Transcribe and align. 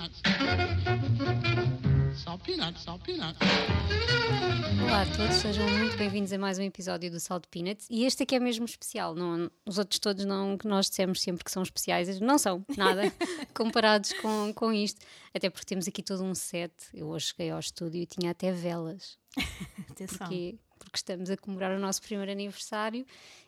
peanuts. 0.00 0.22
Salt 2.22 2.42
peanuts, 2.42 2.82
salt 2.82 3.02
peanuts. 3.04 3.38
Olá 4.82 5.02
a 5.02 5.06
todos, 5.16 5.36
sejam 5.36 5.68
muito 5.68 5.96
bem-vindos 5.98 6.32
a 6.32 6.38
mais 6.38 6.58
um 6.58 6.62
episódio 6.62 7.10
do 7.10 7.20
Salt 7.20 7.44
Peanuts 7.50 7.86
e 7.90 8.04
este 8.04 8.22
aqui 8.22 8.34
é 8.34 8.40
mesmo 8.40 8.64
especial, 8.64 9.14
não, 9.14 9.50
os 9.66 9.78
outros 9.78 9.98
todos 9.98 10.24
não, 10.24 10.56
que 10.56 10.66
nós 10.66 10.88
dissemos 10.88 11.20
sempre 11.20 11.44
que 11.44 11.50
são 11.50 11.62
especiais, 11.62 12.18
não 12.20 12.38
são 12.38 12.64
nada 12.76 13.02
comparados 13.54 14.12
com, 14.14 14.52
com 14.54 14.72
isto, 14.72 15.04
até 15.34 15.50
porque 15.50 15.66
temos 15.66 15.86
aqui 15.86 16.02
todo 16.02 16.24
um 16.24 16.34
set, 16.34 16.72
eu 16.94 17.08
hoje 17.08 17.26
cheguei 17.26 17.50
ao 17.50 17.60
estúdio 17.60 18.00
e 18.00 18.06
tinha 18.06 18.30
até 18.30 18.50
velas, 18.52 19.18
Atenção. 19.90 20.18
porque, 20.18 20.58
porque 20.78 20.96
estamos 20.96 21.30
a 21.30 21.36
comemorar 21.36 21.76
o 21.76 21.80
nosso 21.80 22.00
primeiro 22.00 22.32
aniversário 22.32 23.04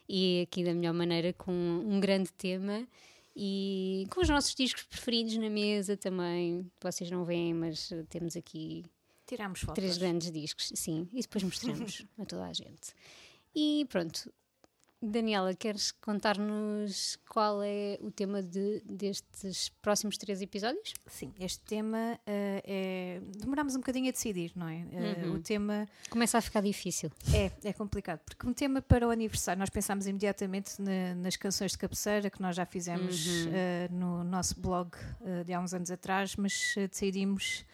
e 0.07 0.41
aqui 0.47 0.63
da 0.63 0.73
melhor 0.73 0.93
maneira 0.93 1.33
com 1.33 1.51
um 1.51 1.99
grande 1.99 2.31
tema 2.33 2.87
e 3.35 4.05
com 4.09 4.21
os 4.21 4.29
nossos 4.29 4.53
discos 4.53 4.83
preferidos 4.83 5.35
na 5.37 5.49
mesa 5.49 5.97
também, 5.97 6.69
vocês 6.81 7.09
não 7.09 7.25
veem, 7.25 7.53
mas 7.53 7.91
eh, 7.91 8.03
temos 8.09 8.35
aqui 8.35 8.83
Tiramos 9.25 9.61
fotos. 9.61 9.75
Três 9.75 9.97
grandes 9.97 10.31
discos, 10.31 10.71
sim, 10.75 11.07
e 11.13 11.21
depois 11.21 11.43
mostramos 11.43 12.05
a 12.19 12.25
toda 12.25 12.45
a 12.45 12.53
gente. 12.53 12.93
E 13.55 13.85
pronto, 13.89 14.31
Daniela, 15.05 15.53
queres 15.53 15.91
contar-nos 15.91 17.17
qual 17.29 17.61
é 17.61 17.97
o 18.01 18.09
tema 18.09 18.41
de, 18.41 18.81
destes 18.85 19.67
próximos 19.81 20.17
três 20.17 20.41
episódios? 20.41 20.93
Sim, 21.07 21.33
este 21.39 21.59
tema 21.65 22.17
eh, 22.25 22.63
é. 22.65 23.21
Demorámos 23.37 23.75
um 23.75 23.79
bocadinho 23.79 24.07
a 24.07 24.11
decidir, 24.11 24.53
não 24.55 24.67
é? 24.67 24.85
Eh, 24.91 25.23
Uhum. 25.25 25.33
O 25.35 25.39
tema 25.39 25.87
Começa 26.09 26.37
a 26.37 26.41
ficar 26.41 26.61
difícil. 26.61 27.11
é, 27.33 27.51
é 27.67 27.73
complicado, 27.73 28.21
porque 28.25 28.47
um 28.47 28.53
tema 28.53 28.81
para 28.81 29.05
o 29.07 29.11
aniversário, 29.11 29.59
nós 29.59 29.69
pensámos 29.69 30.07
imediatamente 30.07 30.81
na- 30.81 31.15
nas 31.15 31.35
canções 31.35 31.71
de 31.71 31.77
cabeceira 31.77 32.29
que 32.29 32.41
nós 32.41 32.55
já 32.55 32.65
fizemos 32.65 33.27
Uhum. 33.27 33.51
eh, 33.53 33.89
no 33.91 34.23
nosso 34.23 34.59
blog 34.59 34.91
de 35.45 35.53
há 35.53 35.59
uns 35.59 35.73
anos 35.73 35.91
atrás, 35.91 36.35
mas 36.37 36.75
decidimos. 36.89 37.65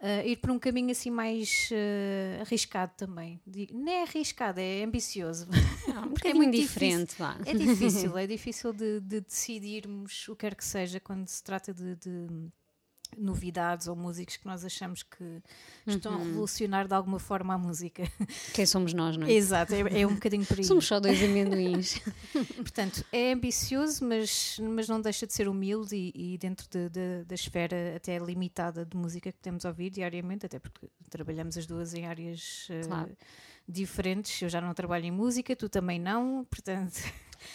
Eh, 0.00 0.30
ir 0.30 0.36
por 0.36 0.50
um 0.50 0.58
caminho 0.58 0.90
assim 0.90 1.10
mais 1.10 1.68
eh, 1.72 2.38
arriscado 2.40 2.92
também. 2.96 3.40
Não 3.72 3.92
é 3.92 4.02
arriscado, 4.02 4.58
é 4.58 4.82
ambicioso. 4.82 5.46
Um 5.90 6.12
Porque 6.12 6.28
é 6.28 6.34
muito 6.34 6.56
diferente. 6.56 7.16
É 7.44 7.52
difícil, 7.52 8.16
é 8.16 8.26
difícil 8.26 8.72
de, 8.72 9.00
de 9.00 9.20
decidirmos 9.20 10.28
o 10.28 10.34
que 10.34 10.40
quer 10.40 10.54
que 10.54 10.64
seja 10.64 10.98
quando 10.98 11.26
se 11.28 11.42
trata 11.42 11.74
de, 11.74 11.96
de 11.96 12.50
novidades 13.16 13.86
ou 13.88 13.96
músicos 13.96 14.36
que 14.36 14.46
nós 14.46 14.64
achamos 14.64 15.02
que 15.02 15.42
estão 15.86 16.12
Uhum. 16.14 16.20
a 16.20 16.24
revolucionar 16.24 16.86
de 16.88 16.94
alguma 16.94 17.18
forma 17.18 17.54
a 17.54 17.58
música. 17.58 18.02
Quem 18.54 18.64
somos 18.66 18.92
nós, 18.94 19.16
não 19.16 19.26
é? 19.26 19.32
Exato, 19.32 19.74
é, 19.74 20.00
é 20.02 20.06
um 20.06 20.14
bocadinho 20.14 20.44
por 20.46 20.58
aí. 20.58 20.64
Somos 20.64 20.86
só 20.86 21.00
dois 21.00 21.22
amendoins. 21.22 22.00
Portanto, 22.56 23.04
é 23.12 23.32
ambicioso, 23.32 24.04
mas, 24.04 24.58
mas 24.62 24.88
não 24.88 25.00
deixa 25.00 25.26
de 25.26 25.32
ser 25.32 25.48
humilde 25.48 25.94
e, 25.96 26.34
e 26.34 26.38
dentro 26.38 26.66
de- 26.70 26.88
de- 26.88 27.24
da 27.24 27.34
esfera 27.34 27.96
até 27.96 28.18
limitada 28.18 28.84
de 28.86 28.96
música 28.96 29.30
que 29.32 29.38
temos 29.40 29.64
a 29.64 29.68
ouvir 29.68 29.90
diariamente, 29.90 30.46
até 30.46 30.58
porque 30.58 30.88
trabalhamos 31.08 31.56
as 31.58 31.66
duas 31.66 31.92
em 31.94 32.06
áreas 32.06 32.66
eh, 32.70 32.80
Claro. 32.86 33.16
diferentes. 33.68 34.40
Eu 34.42 34.48
já 34.48 34.60
não 34.60 34.72
trabalho 34.74 35.04
em 35.06 35.10
música, 35.10 35.54
tu 35.56 35.68
também 35.68 35.98
não, 35.98 36.44
portanto. 36.44 37.00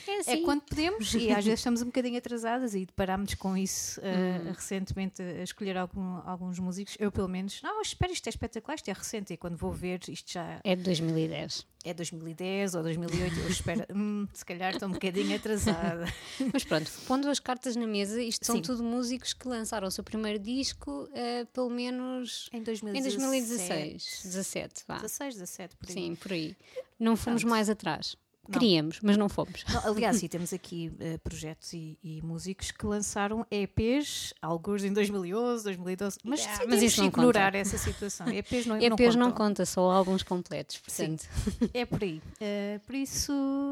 É 0.08 0.12
É 0.12 0.20
assim. 0.20 0.44
quando 0.44 0.62
podemos 0.62 1.14
e 1.14 1.30
às 1.32 1.44
vezes 1.46 1.60
estamos 1.62 1.82
um 1.82 1.86
bocadinho 1.86 2.18
atrasadas 2.18 2.74
e 2.76 2.86
deparámos 2.86 3.34
com 3.36 3.56
isso 3.58 4.00
eh, 4.04 4.40
Hum. 4.46 4.52
recentemente 4.54 5.22
a 5.22 5.44
escolher 5.44 5.78
algum- 5.78 6.22
alguns 6.26 6.60
músicos. 6.60 6.96
Eu, 7.00 7.12
pelo 7.12 7.28
menos, 7.28 7.62
não, 7.62 7.82
espera, 7.82 8.12
isto 8.12 8.28
é 8.28 8.30
espetacular, 8.30 8.76
isto 8.76 8.90
é 8.90 8.94
recente. 8.94 9.34
E 9.34 9.38
quando 9.38 9.56
vou 9.58 9.72
ver, 9.72 10.00
isto 10.10 10.32
já 10.34 10.60
É 10.64 10.76
de 10.76 10.84
2010. 10.84 11.66
é 11.84 11.94
2010 11.94 12.76
ou 12.76 12.84
2008, 12.84 13.40
eu 13.40 13.50
espero, 13.50 13.86
hum, 13.96 14.28
se 14.34 14.44
calhar 14.46 14.74
estou 14.74 14.90
um 14.90 14.94
bocadinho 14.94 15.36
atrasada. 15.36 16.06
Mas 16.54 16.64
pronto, 16.64 16.92
pondo 17.08 17.30
as 17.30 17.40
cartas 17.40 17.76
na 17.76 17.86
mesa, 17.88 18.22
isto 18.22 18.46
são 18.46 18.56
Sim. 18.56 18.62
tudo 18.62 18.84
músicos 18.84 19.34
que 19.34 19.48
lançaram 19.48 19.88
o 19.88 19.92
seu 19.92 20.04
primeiro 20.04 20.40
disco 20.40 21.08
eh, 21.14 21.46
pelo 21.54 21.70
menos 21.70 22.50
Em 22.52 22.58
em 22.60 22.64
2016. 22.64 23.16
2016, 23.18 24.22
17, 24.24 24.84
vá. 24.88 24.96
16, 24.98 25.36
17, 25.36 25.76
por 25.76 25.88
aí. 25.90 25.94
Sim, 25.94 26.16
por 26.16 26.32
aí. 26.34 26.56
Não 27.00 27.16
fomos 27.16 27.42
Pronto. 27.42 27.52
mais 27.52 27.70
atrás. 27.70 28.16
Não. 28.48 28.60
Queríamos, 28.60 29.00
mas 29.02 29.18
não 29.18 29.28
fomos. 29.30 29.64
Não, 29.72 29.86
aliás, 29.92 30.18
sim, 30.18 30.28
temos 30.30 30.54
aqui 30.54 30.92
eh, 31.00 31.18
projetos 31.18 31.74
e, 31.74 31.98
e 32.04 32.22
músicos 32.22 32.72
que 32.72 32.86
lançaram 32.86 33.46
EPs, 33.50 34.34
alguns 34.42 34.84
em 34.84 34.94
2011, 34.94 35.64
2012, 35.64 36.18
mas 36.24 36.40
Yeah, 36.42 36.66
mas 36.68 36.84
isso 36.84 37.02
não 37.02 37.08
ignorar 37.08 37.46
conta. 37.52 37.58
essa 37.58 37.78
situação. 37.78 38.28
EPs 38.30 38.66
não, 38.66 38.78
EPs 38.82 39.16
não 39.16 39.32
contam. 39.32 39.48
conta, 39.48 39.66
só 39.66 39.90
álbuns 39.92 40.24
completos, 40.24 40.82
Sim. 40.88 41.16
portanto. 41.18 41.72
É 41.74 41.86
por 41.86 42.04
aí. 42.04 42.22
Eh, 42.40 42.80
por 42.86 42.96
isso, 42.96 43.32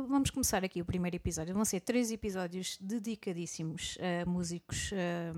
vamos 0.09 0.29
começar 0.29 0.63
aqui 0.63 0.81
o 0.81 0.85
primeiro 0.85 1.15
episódio. 1.15 1.53
Vão 1.53 1.65
ser 1.65 1.79
três 1.81 2.11
episódios 2.11 2.77
dedicadíssimos 2.81 3.97
a 4.01 4.29
músicos 4.29 4.89
eh, 4.93 5.31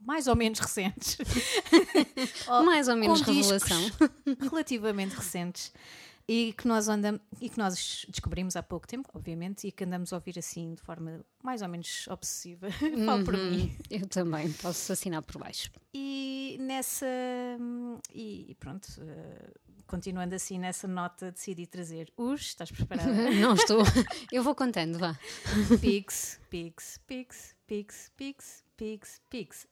mais 0.00 0.26
ou 0.26 0.34
menos 0.34 0.58
recentes. 0.58 1.18
Mais 2.64 2.88
ou 2.88 2.96
menos 2.96 3.20
revelação. 3.20 3.80
relativamente 4.50 5.14
recentes. 5.14 5.72
E 6.32 6.52
que, 6.52 6.68
nós 6.68 6.88
andamos, 6.88 7.20
e 7.40 7.48
que 7.48 7.58
nós 7.58 8.06
descobrimos 8.08 8.54
há 8.54 8.62
pouco 8.62 8.86
tempo, 8.86 9.08
obviamente, 9.14 9.66
e 9.66 9.72
que 9.72 9.82
andamos 9.82 10.12
a 10.12 10.16
ouvir 10.16 10.38
assim 10.38 10.74
de 10.74 10.80
forma 10.82 11.24
mais 11.42 11.60
ou 11.60 11.68
menos 11.68 12.06
obsessiva. 12.06 12.68
Falo 13.04 13.24
por 13.24 13.34
Uhum. 13.34 13.50
mim. 13.50 13.76
Eu 13.90 14.06
também, 14.06 14.52
posso 14.52 14.92
assinar 14.92 15.22
por 15.22 15.38
baixo. 15.40 15.72
E 15.92 16.56
nessa. 16.60 17.06
E 18.14 18.56
pronto, 18.60 18.86
eh, 19.00 19.50
continuando 19.86 20.34
assim 20.34 20.58
nessa 20.58 20.86
nota, 20.86 21.32
decidi 21.32 21.66
trazer 21.66 22.12
os. 22.16 22.40
Estás 22.42 22.70
preparada? 22.70 23.10
Não 23.32 23.54
estou. 23.54 23.82
Eu 24.30 24.42
vou 24.44 24.54
contando, 24.54 24.98
vá. 25.00 25.18
Pigs, 25.80 26.40
pigs, 26.48 26.98
pigs, 27.06 27.54
pigs, 27.66 28.10
pigs, 28.16 28.64
pigs, 28.76 29.20
pigs. 29.28 29.66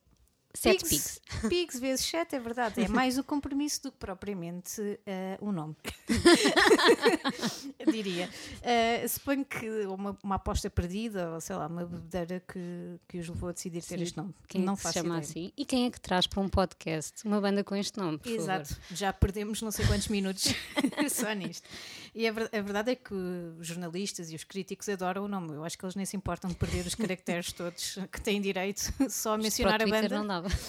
Sete 0.53 0.83
pics. 0.83 1.21
Pigs 1.47 1.79
vezes 1.79 2.05
7, 2.05 2.35
é 2.35 2.39
verdade. 2.39 2.81
É 2.81 2.87
mais 2.87 3.17
o 3.19 3.23
compromisso 3.23 3.83
do 3.83 3.91
que 3.91 3.97
propriamente 3.99 4.99
eh, 5.05 5.37
o 5.39 5.51
nome. 5.51 5.75
Eu 7.77 7.91
diria. 7.91 8.27
Eh, 8.61 9.07
suponho 9.07 9.45
que 9.45 9.69
uma, 9.85 10.17
uma 10.23 10.35
aposta 10.35 10.69
perdida, 10.69 11.31
ou 11.31 11.39
sei 11.41 11.55
lá, 11.55 11.67
uma 11.67 11.85
bebedeira 11.85 12.43
que, 12.51 12.99
que 13.07 13.19
os 13.19 13.29
levou 13.29 13.49
a 13.49 13.51
decidir 13.51 13.81
ter 13.81 13.97
Sim. 13.97 14.03
este 14.03 14.17
nome. 14.17 14.33
Quem 14.47 14.61
não 14.61 14.73
é 14.73 14.75
que 14.75 14.87
se 14.87 14.93
chama 14.93 15.09
ideia. 15.09 15.19
assim? 15.21 15.53
E 15.55 15.65
quem 15.65 15.85
é 15.85 15.91
que 15.91 16.01
traz 16.01 16.25
para 16.25 16.41
um 16.41 16.49
podcast 16.49 17.25
uma 17.25 17.39
banda 17.39 17.63
com 17.63 17.75
este 17.75 17.99
nome, 17.99 18.19
Exato, 18.25 18.69
favor? 18.69 18.83
já 18.91 19.13
perdemos 19.13 19.61
não 19.61 19.71
sei 19.71 19.85
quantos 19.85 20.07
minutos 20.07 20.53
só 21.11 21.31
nisto. 21.33 21.67
E 22.15 22.27
a, 22.27 22.31
ver- 22.31 22.49
a 22.53 22.61
verdade 22.61 22.91
é 22.91 22.95
que 22.95 23.13
os 23.13 23.67
jornalistas 23.67 24.31
e 24.31 24.35
os 24.35 24.43
críticos 24.43 24.89
adoram 24.89 25.25
o 25.25 25.27
nome. 25.27 25.53
Eu 25.53 25.63
acho 25.63 25.77
que 25.77 25.85
eles 25.85 25.95
nem 25.95 26.05
se 26.05 26.17
importam 26.17 26.49
de 26.49 26.55
perder 26.55 26.85
os 26.85 26.95
caracteres 26.95 27.51
todos 27.53 27.97
que 28.11 28.21
têm 28.21 28.41
direito 28.41 28.81
só 29.09 29.33
a 29.33 29.37
mencionar 29.37 29.81
a 29.81 29.85
banda. 29.87 30.09
não 30.17 30.25
dava. 30.27 30.47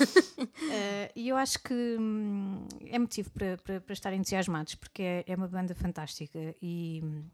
Eh, 0.72 1.12
e 1.16 1.28
eu 1.28 1.36
acho 1.36 1.58
que 1.62 1.74
hum, 1.98 2.64
é 2.86 2.98
motivo 2.98 3.30
para, 3.30 3.58
para, 3.58 3.80
para 3.80 3.92
estarem 3.92 4.18
entusiasmados, 4.20 4.74
porque 4.74 5.02
é, 5.02 5.24
é 5.26 5.34
uma 5.34 5.48
banda 5.48 5.74
fantástica. 5.74 6.38
E, 6.62 7.00
hum, 7.04 7.24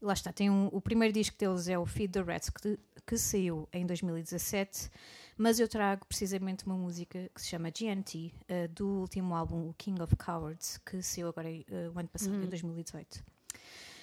e 0.00 0.04
lá 0.04 0.12
está, 0.12 0.32
tem 0.32 0.50
um- 0.50 0.68
o 0.72 0.80
primeiro 0.80 1.12
disco 1.14 1.36
deles 1.38 1.68
é 1.68 1.78
o 1.78 1.86
Feed 1.86 2.12
the 2.12 2.20
Rats, 2.20 2.50
que, 2.50 2.78
que 3.06 3.16
saiu 3.18 3.68
em 3.72 3.86
2017. 3.86 4.90
Mas 5.36 5.60
eu 5.60 5.68
trago 5.68 6.04
precisamente 6.06 6.64
uma 6.66 6.76
música 6.76 7.30
que 7.32 7.40
se 7.40 7.48
chama 7.48 7.70
GNT, 7.70 8.32
eh, 8.48 8.66
do 8.68 8.88
último 8.88 9.34
álbum, 9.34 9.68
o 9.68 9.74
King 9.74 10.00
of 10.02 10.16
Cowards, 10.16 10.78
que 10.78 11.00
saiu 11.02 11.28
agora 11.28 11.48
eh, 11.50 11.64
o 11.94 11.98
ano 11.98 12.08
passado, 12.08 12.42
em 12.42 12.48
2018. 12.48 13.22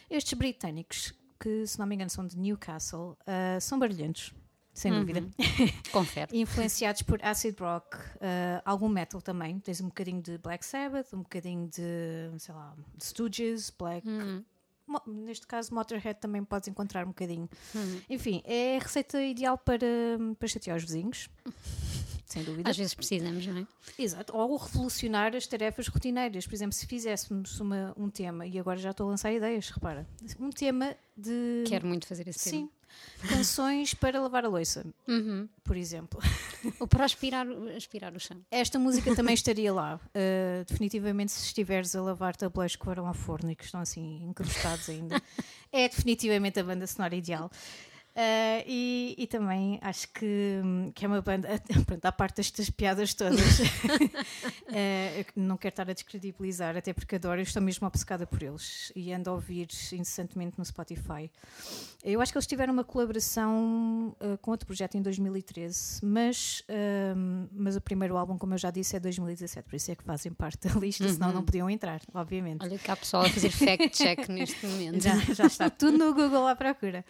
Estes 0.10 0.34
britânicos, 0.38 1.14
que 1.40 1.66
se 1.66 1.80
não 1.80 1.86
me 1.86 1.96
engano 1.96 2.10
são 2.10 2.26
de 2.26 2.38
Newcastle, 2.38 3.18
eh, 3.26 3.60
são 3.60 3.78
barulhentos, 3.80 4.34
sem 4.74 4.92
dúvida. 4.92 5.28
Confere. 5.92 6.30
Influenciados 6.38 7.02
por 7.02 7.24
acid 7.24 7.60
rock, 7.60 7.98
eh, 8.22 8.62
algum 8.66 8.90
metal 8.90 9.22
também. 9.22 9.60
Tens 9.60 9.82
um 9.82 9.88
bocadinho 9.88 10.22
de 10.22 10.38
Black 10.38 10.66
Sabbath, 10.66 11.14
um 11.14 11.22
bocadinho 11.22 11.68
de, 11.68 12.40
sei 12.40 12.54
lá, 12.54 12.76
de 12.96 13.06
Stooges, 13.06 13.70
Black. 13.70 14.08
Uhum. 14.08 14.44
Neste 15.08 15.48
caso, 15.48 15.74
Motorhead 15.74 16.20
também 16.20 16.44
podes 16.44 16.68
encontrar 16.68 17.06
um 17.06 17.10
bocadinho. 17.10 17.50
Uhum. 17.74 18.02
Enfim, 18.10 18.42
é 18.46 18.78
a 18.78 18.80
receita 18.80 19.22
ideal 19.22 19.58
para, 19.58 19.88
para 20.38 20.48
chatear 20.48 20.78
os 20.78 20.84
vizinhos. 20.84 21.30
Sem 22.26 22.44
dúvida. 22.44 22.70
Às 22.70 22.78
vezes 22.78 22.94
precisamos, 22.94 23.46
não 23.46 23.58
é? 23.60 23.68
Exato. 23.98 24.36
Ou 24.36 24.58
revolucionar 24.58 25.36
as 25.36 25.46
tarefas 25.46 25.88
rotineiras. 25.88 26.46
Por 26.48 26.56
exemplo, 26.56 26.74
se 26.74 26.86
fizéssemos 26.88 27.60
uma, 27.60 27.94
um 27.98 28.10
tema, 28.10 28.48
e 28.48 28.58
agora 28.58 28.78
já 28.80 28.92
estou 28.92 29.08
a 29.08 29.12
lançar 29.12 29.32
ideias, 29.32 29.70
repara. 29.70 30.08
Um 30.40 30.50
tema 30.50 30.96
de. 31.16 31.64
Quero 31.68 31.88
muito 31.88 32.08
fazer 32.08 32.28
esse 32.28 32.50
Sim. 32.50 32.70
Canções 33.28 33.94
para 33.94 34.22
lavar 34.22 34.46
a 34.46 34.48
louça, 34.48 34.84
tema. 34.84 34.94
Uhum. 35.08 35.50
por 35.64 35.76
exemplo. 35.76 36.20
Ou 36.80 36.88
para 36.88 37.06
aspirar, 37.06 37.46
aspirar 37.76 38.16
o 38.16 38.20
chão. 38.20 38.38
Esta 38.52 38.78
música 38.78 39.14
também 39.16 39.34
estaria 39.34 39.74
lá. 39.74 40.00
Uh, 40.08 40.64
definitivamente, 40.66 41.32
se 41.32 41.46
estiveres 41.46 41.96
a 41.96 42.02
lavar 42.02 42.36
tabuleiros 42.36 42.76
que 42.76 42.86
foram 42.86 43.08
ao 43.08 43.14
forno 43.14 43.52
e 43.52 43.56
que 43.56 43.66
estão 43.66 43.82
assim 43.82 44.24
incrustados 44.24 44.90
ainda, 44.90 45.22
é 45.72 45.90
definitivamente 45.90 46.60
a 46.60 46.64
banda 46.64 46.86
sonora 46.88 47.16
ideal. 47.16 47.50
Uh, 48.16 48.64
e, 48.66 49.14
e, 49.18 49.28
também 49.28 49.78
acho 49.82 50.08
que, 50.14 50.62
que 50.94 51.04
é 51.04 51.08
uma 51.08 51.22
banda, 51.22 51.50
pronto, 51.86 52.06
à 52.06 52.14
parte 52.14 52.38
destas 52.38 52.70
piadas 52.70 53.14
todas, 53.14 53.60
uh, 53.60 55.26
não 55.36 55.58
quero 55.58 55.74
estar 55.74 55.90
a 55.90 55.94
descredibilizar, 55.94 56.78
até 56.78 56.94
porque 56.94 57.18
adoro, 57.18 57.42
eu 57.42 57.44
estou 57.44 57.62
mesmo 57.62 57.86
obcecada 57.86 58.26
por 58.26 58.42
eles 58.42 58.90
e 58.96 59.12
ando 59.12 59.30
a 59.30 59.34
ouvir 59.34 59.68
incessantemente 59.92 60.58
no 60.58 60.64
Spotify. 60.64 61.30
Eu 62.06 62.22
acho 62.22 62.32
que 62.32 62.38
eles 62.38 62.48
tiveram 62.48 62.72
uma 62.72 62.86
colaboração 62.86 64.16
uh, 64.22 64.38
com 64.38 64.52
outro 64.52 64.66
projeto 64.66 64.96
em 64.96 65.02
2013, 65.02 66.00
mas, 66.06 66.64
mas 67.52 67.76
o 67.76 67.82
primeiro 67.82 68.16
álbum, 68.16 68.38
como 68.38 68.54
eu 68.54 68.58
já 68.58 68.72
disse, 68.72 68.96
é 68.96 69.00
2017, 69.00 69.68
por 69.68 69.76
isso 69.76 69.92
é 69.92 69.96
que 69.96 70.04
fazem 70.06 70.32
parte 70.32 70.70
da 70.70 70.80
lista, 70.80 71.04
uhum. 71.04 71.14
senão 71.14 71.34
não 71.34 71.44
podiam 71.44 71.70
entrar, 71.70 72.00
obviamente. 72.14 72.64
Olha 72.64 72.80
cá 72.80 72.96
pessoal 72.96 73.24
a 73.26 73.30
fazer 73.30 73.50
fact-check 73.50 74.30
neste 74.30 74.64
momento. 74.66 75.04
Já, 75.04 75.18
já 75.34 75.48
está 75.48 75.70
tudo 75.70 75.98
no 75.98 76.14
Google 76.14 76.48
à 76.48 76.56
procura. 76.56 77.04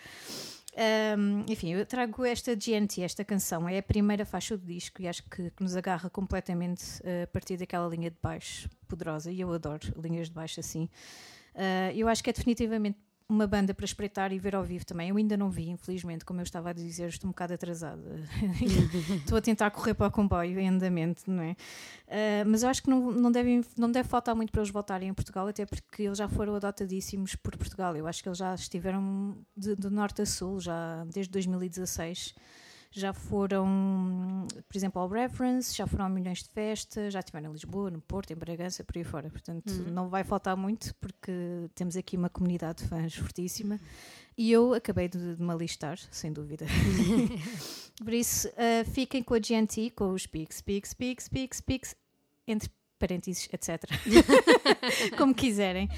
Um, 1.18 1.46
enfim, 1.50 1.74
eu 1.74 1.86
trago 1.86 2.26
esta 2.26 2.54
GNT, 2.54 3.02
esta 3.02 3.24
canção, 3.24 3.68
é 3.70 3.78
a 3.78 3.84
primeira 3.84 4.26
faixa 4.26 4.58
do 4.58 4.66
disco 4.66 5.02
e 5.02 5.08
acho 5.08 5.24
que, 5.24 5.50
que 5.50 5.64
nos 5.64 5.74
agarra 5.76 6.10
completamente 6.10 6.84
uh, 7.00 7.24
a 7.24 7.28
partir 7.28 7.56
daquela 7.56 7.88
linha 7.88 8.12
de 8.12 8.18
baixo 8.22 8.70
poderosa 8.86 9.32
e 9.32 9.40
eu 9.40 9.54
adoro 9.54 9.94
linhas 9.98 10.28
de 10.28 10.34
baixo 10.34 10.60
assim. 10.60 10.90
Uh, 11.56 11.96
eu 11.96 12.10
acho 12.10 12.22
que 12.22 12.30
é 12.30 12.34
definitivamente 12.34 12.98
uma 13.28 13.48
banda 13.48 13.74
para 13.74 13.86
espreitar 13.86 14.32
e 14.32 14.38
ver 14.38 14.56
ao 14.56 14.64
vivo 14.64 14.86
também. 14.86 15.10
Eu 15.10 15.18
ainda 15.18 15.36
não 15.36 15.50
vi, 15.50 15.70
infelizmente, 15.70 16.24
como 16.24 16.40
eu 16.40 16.44
estava 16.44 16.70
a 16.70 16.74
dizer, 16.74 17.10
estou 17.10 17.28
um 17.28 17.32
bocado 17.32 17.54
atrasada. 17.54 18.24
estou 19.18 19.38
a 19.38 19.42
tentar 19.42 19.72
correr 19.72 19.94
para 19.94 20.08
o 20.08 20.12
comboio 20.12 20.60
em 20.60 20.70
andamento, 20.70 21.24
não 21.30 21.42
é? 21.42 21.52
Uh, 21.52 22.48
mas 22.48 22.64
eu 22.64 22.70
acho 22.70 22.84
que 22.84 22.90
não, 22.90 23.12
não, 23.12 23.32
devem, 23.32 23.64
não 23.76 23.92
deve 23.92 24.08
faltar 24.08 24.36
muito 24.36 24.52
para 24.52 24.62
eles 24.62 24.72
voltarem 24.72 25.10
a 25.10 25.14
Portugal, 25.14 25.48
até 25.48 25.66
porque 25.66 26.04
eles 26.04 26.18
já 26.18 26.28
foram 26.28 26.56
adotadíssimos 26.56 27.36
por 27.36 27.58
Portugal. 27.58 27.96
Eu 27.96 28.06
acho 28.06 28.22
que 28.22 28.30
eles 28.30 28.38
já 28.38 28.54
estiveram 28.54 29.36
de 29.58 29.90
norte 29.90 30.22
a 30.22 30.26
sul, 30.26 30.60
já 30.60 31.04
desde 31.06 31.32
2016 31.32 32.36
já 32.96 33.12
foram, 33.12 34.48
por 34.68 34.78
exemplo, 34.78 35.02
ao 35.02 35.08
Reference, 35.10 35.76
já 35.76 35.86
foram 35.86 36.06
a 36.06 36.10
milhões 36.10 36.42
de 36.42 36.50
festas, 36.50 37.12
já 37.12 37.20
estiveram 37.20 37.50
em 37.50 37.54
Lisboa, 37.54 37.92
no 37.92 38.00
Porto, 38.00 38.32
em 38.32 38.36
Bragança, 38.36 38.86
por 38.86 38.98
aí 38.98 39.04
fora. 39.04 39.30
Portanto, 39.30 39.70
uhum. 39.70 39.92
não 39.92 40.10
vai 40.10 40.24
faltar 40.24 40.56
muito, 40.56 40.96
porque 40.96 41.32
temos 41.76 41.98
aqui 41.98 42.16
uma 42.16 42.30
comunidade 42.30 42.84
de 42.84 42.90
fãs 42.90 43.14
fortíssima. 43.14 43.80
E 44.38 44.52
eu 44.52 44.74
acabei 44.74 45.10
de, 45.10 45.36
de 45.36 45.42
me 45.42 45.52
alistar, 45.52 45.98
sem 46.10 46.32
dúvida. 46.32 46.66
por 48.04 48.14
isso, 48.14 48.48
uh, 48.48 48.90
fiquem 48.92 49.22
com 49.22 49.34
a 49.34 49.40
GNT, 49.40 49.92
com 49.92 50.12
os 50.12 50.26
Pix, 50.26 50.62
Pix, 50.62 50.94
Pix, 50.94 51.28
Pix, 51.28 51.62
Pix, 51.62 51.96
entre 52.48 52.70
parênteses, 52.98 53.50
etc. 53.52 53.84
Como 55.18 55.36
quiserem. 55.36 55.90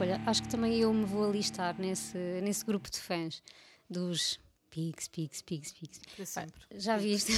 Escolha. 0.00 0.20
Acho 0.26 0.42
que 0.42 0.48
também 0.48 0.78
eu 0.78 0.92
me 0.92 1.04
vou 1.04 1.28
alistar 1.28 1.78
nesse, 1.78 2.16
nesse 2.42 2.64
grupo 2.64 2.90
de 2.90 2.98
fãs 2.98 3.42
dos 3.88 4.40
Pigs, 4.70 5.08
Pigs, 5.08 5.42
Pigs, 5.42 5.72
Pigs. 5.72 6.00
Para 6.16 6.24
sempre. 6.24 6.62
Já 6.72 6.96
viste? 6.96 7.32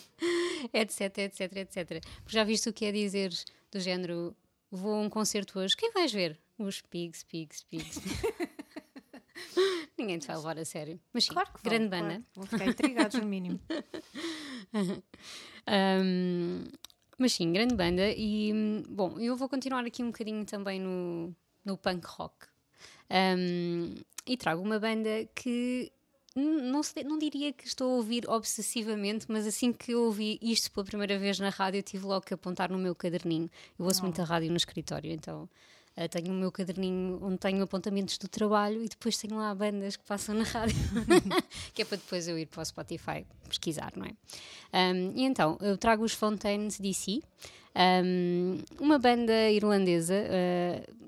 etc, 0.74 1.18
etc, 1.18 1.56
etc. 1.56 2.04
Já 2.26 2.44
viste 2.44 2.68
o 2.68 2.72
que 2.72 2.84
é 2.84 2.92
dizer 2.92 3.32
do 3.70 3.80
género 3.80 4.36
vou 4.70 4.94
a 4.94 5.00
um 5.00 5.08
concerto 5.08 5.58
hoje, 5.58 5.74
quem 5.74 5.90
vais 5.92 6.12
ver? 6.12 6.38
Os 6.58 6.82
Pigs, 6.82 7.24
Pigs, 7.24 7.64
Pigs. 7.64 7.98
Ninguém 9.96 10.18
te 10.18 10.26
vai 10.26 10.36
levar 10.36 10.58
a 10.58 10.64
sério. 10.64 11.00
Mas 11.12 11.24
sim, 11.24 11.32
Claro 11.32 11.50
que 11.52 11.62
vão, 11.62 11.72
grande 11.72 11.88
claro. 11.88 12.04
banda. 12.04 12.24
Vão 12.34 12.46
ficar 12.46 12.66
intrigados, 12.66 13.18
no 13.20 13.26
mínimo. 13.26 13.60
Um, 15.70 16.64
mas 17.18 17.32
sim, 17.32 17.52
grande 17.52 17.74
banda. 17.74 18.10
E 18.16 18.52
hum, 18.52 18.82
bom, 18.88 19.18
eu 19.18 19.36
vou 19.36 19.48
continuar 19.48 19.84
aqui 19.84 20.02
um 20.02 20.06
bocadinho 20.06 20.44
também 20.44 20.80
no, 20.80 21.34
no 21.64 21.76
punk 21.76 22.06
rock. 22.06 22.46
Um, 23.10 23.94
e 24.26 24.36
trago 24.36 24.62
uma 24.62 24.78
banda 24.78 25.26
que 25.34 25.90
não, 26.36 26.82
se- 26.82 27.02
não 27.02 27.18
diria 27.18 27.52
que 27.52 27.66
estou 27.66 27.90
a 27.90 27.96
ouvir 27.96 28.28
obsessivamente, 28.28 29.26
mas 29.28 29.46
assim 29.46 29.72
que 29.72 29.92
eu 29.92 30.04
ouvi 30.04 30.38
isto 30.42 30.70
pela 30.70 30.84
primeira 30.84 31.18
vez 31.18 31.38
na 31.38 31.48
rádio, 31.48 31.78
eu 31.78 31.82
tive 31.82 32.04
logo 32.06 32.24
que 32.26 32.34
apontar 32.34 32.70
no 32.70 32.78
meu 32.78 32.94
caderninho. 32.94 33.50
Eu 33.78 33.86
ouço 33.86 34.02
muita 34.02 34.22
rádio 34.24 34.50
no 34.50 34.56
escritório, 34.56 35.10
então 35.10 35.48
eh, 35.98 36.06
tenho 36.06 36.32
o 36.32 36.34
meu 36.34 36.52
caderninho 36.52 37.18
onde 37.20 37.38
tenho 37.38 37.60
apontamentos 37.60 38.18
do 38.18 38.28
trabalho 38.28 38.84
e 38.84 38.88
depois 38.88 39.18
tenho 39.18 39.36
lá 39.36 39.52
bandas 39.52 39.96
que 39.96 40.04
passam 40.04 40.32
na 40.32 40.44
rádio, 40.44 40.76
que 41.74 41.82
é 41.82 41.84
para 41.84 41.96
depois 41.96 42.28
eu 42.28 42.38
ir 42.38 42.46
para 42.46 42.62
o 42.62 42.64
Spotify 42.64 43.26
pesquisar, 43.48 43.92
não 43.96 44.06
é? 44.06 44.92
Um, 44.92 45.12
e 45.16 45.24
então, 45.24 45.58
eu 45.60 45.76
trago 45.76 46.04
os 46.04 46.12
Fontaines 46.12 46.78
DC, 46.78 47.20
um, 48.04 48.58
uma 48.78 48.96
banda 48.98 49.50
irlandesa. 49.50 50.14
uh, 50.14 50.98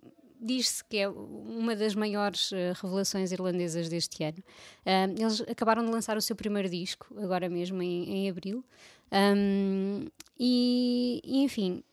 Diz-se 0.42 0.82
que 0.82 0.96
é 0.96 1.06
uma 1.06 1.76
das 1.76 1.94
maiores 1.94 2.50
uh, 2.50 2.72
revelações 2.82 3.30
irlandesas 3.30 3.90
deste 3.90 4.24
ano. 4.24 4.42
Um, 4.86 5.22
eles 5.22 5.42
acabaram 5.42 5.84
de 5.84 5.90
lançar 5.90 6.16
o 6.16 6.20
seu 6.22 6.34
primeiro 6.34 6.68
disco, 6.68 7.14
agora 7.18 7.46
mesmo 7.46 7.82
em, 7.82 8.10
em 8.10 8.30
abril. 8.30 8.64
Um, 9.12 10.06
e, 10.38 11.20
e, 11.22 11.42
enfim, 11.42 11.84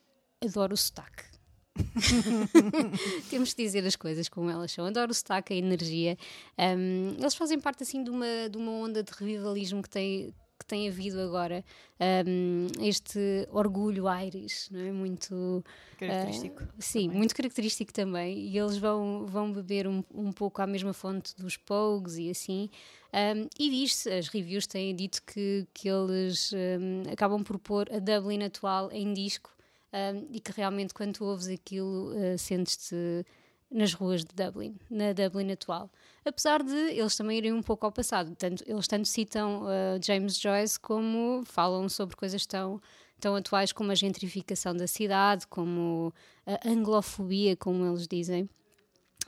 adoro 0.42 0.74
o 0.74 0.78
sotaque. 0.78 1.37
Temos 3.30 3.50
de 3.50 3.64
dizer 3.64 3.86
as 3.86 3.96
coisas 3.96 4.30
como 4.30 4.50
elas 4.50 4.72
são. 4.72 4.86
Adoro 4.86 5.12
o 5.12 5.14
sotaque, 5.14 5.54
a 5.54 5.58
energia. 5.58 6.18
Um, 6.58 7.16
eles 7.18 7.36
fazem 7.36 7.60
parte 7.60 7.84
assim 7.84 8.04
de 8.04 8.10
uma, 8.10 8.50
de 8.50 8.58
uma 8.58 8.72
onda 8.72 9.04
de 9.04 9.12
revivalismo 9.12 9.82
que 9.82 9.90
tem, 9.90 10.34
que 10.60 10.66
tem 10.66 10.88
havido 10.88 11.20
agora. 11.22 11.64
Um, 12.28 12.68
este 12.82 13.48
orgulho 13.52 14.06
Irish, 14.22 14.70
não 14.72 14.80
é? 14.80 14.92
Muito 14.92 15.64
Característico. 15.98 16.64
ah, 16.64 16.74
sim, 16.80 17.10
muito 17.10 17.36
característico 17.36 17.94
também. 17.94 18.38
E 18.38 18.58
eles 18.58 18.78
vão, 18.78 19.26
vão 19.26 19.52
beber 19.52 19.88
um, 19.88 20.04
um 20.14 20.32
pouco 20.32 20.62
à 20.62 20.68
mesma 20.68 20.94
fonte 20.94 21.36
dos 21.36 21.58
Pogues 21.58 22.18
e 22.18 22.30
assim. 22.30 22.70
Um, 23.14 23.48
e 23.58 23.70
diz-se, 23.70 24.12
as 24.12 24.28
reviews 24.28 24.68
têm 24.68 24.96
dito 24.96 25.24
que, 25.24 25.66
que 25.74 25.88
eles 25.88 26.52
acabam 27.12 27.44
por 27.44 27.58
pôr 27.58 27.88
a 27.92 28.00
Dublin 28.00 28.44
atual 28.44 28.92
em 28.92 29.14
disco 29.14 29.57
um, 29.94 30.28
e 30.32 30.40
que 30.40 30.52
realmente 30.52 30.94
quando 30.94 31.14
tu 31.14 31.26
ouves 31.26 31.48
aquilo 31.48 32.12
uh, 32.14 32.38
sentes-te 32.38 32.96
nas 33.70 33.94
ruas 33.94 34.24
de 34.24 34.34
Dublin, 34.34 34.78
na 34.90 35.12
Dublin 35.12 35.52
atual. 35.52 35.90
Apesar 36.24 36.64
de 36.64 36.74
eles 36.74 37.16
também 37.18 37.38
irem 37.38 37.52
um 37.54 37.62
pouco 37.62 37.86
ao 37.86 37.92
passado, 37.92 38.34
tanto, 38.36 38.64
eles 38.66 38.88
tanto 38.88 39.08
citam 39.08 39.64
uh, 39.64 40.00
James 40.04 40.40
Joyce 40.40 40.80
como 40.80 41.44
falam 41.46 41.90
sobre 41.90 42.16
coisas 42.16 42.46
tão, 42.46 42.82
tão 43.20 43.36
atuais 43.36 43.74
como 43.74 43.92
a 43.92 43.96
gentrificação 43.96 44.74
da 44.76 44.88
cidade, 44.88 45.46
como 45.48 46.14
a 46.46 46.70
anglofobia, 46.70 47.58
como 47.58 47.86
eles 47.86 48.08
dizem. 48.08 48.50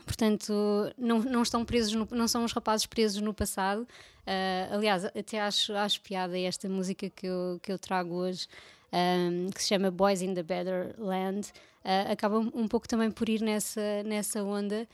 Portanto, 0.06 0.54
não, 0.98 1.20
não 1.20 1.42
estão 1.44 1.64
presos, 1.66 1.94
no- 1.94 2.08
não 2.12 2.28
são 2.28 2.44
os 2.44 2.52
rapazes 2.52 2.86
presos 2.86 3.22
no 3.22 3.34
passado. 3.34 3.82
Uh, 3.82 4.74
aliás, 4.74 5.06
até 5.06 5.40
acho, 5.42 5.74
acho 5.74 6.02
piada 6.02 6.40
esta 6.40 6.68
música 6.70 7.10
que 7.10 7.28
eu, 7.28 7.60
que 7.62 7.72
eu 7.72 7.78
trago 7.78 8.16
hoje, 8.16 8.48
um, 8.94 9.50
que 9.52 9.62
se 9.62 9.70
chama 9.70 9.92
Boys 9.92 10.22
in 10.22 10.34
the 10.34 10.44
Better 10.44 10.96
Land. 10.98 11.52
Uh, 11.84 12.12
acaba 12.12 12.40
um 12.40 12.68
pouco 12.68 12.88
também 12.88 13.12
por 13.12 13.30
ir 13.30 13.42
nessa, 13.42 14.04
nessa 14.04 14.44
onda. 14.44 14.88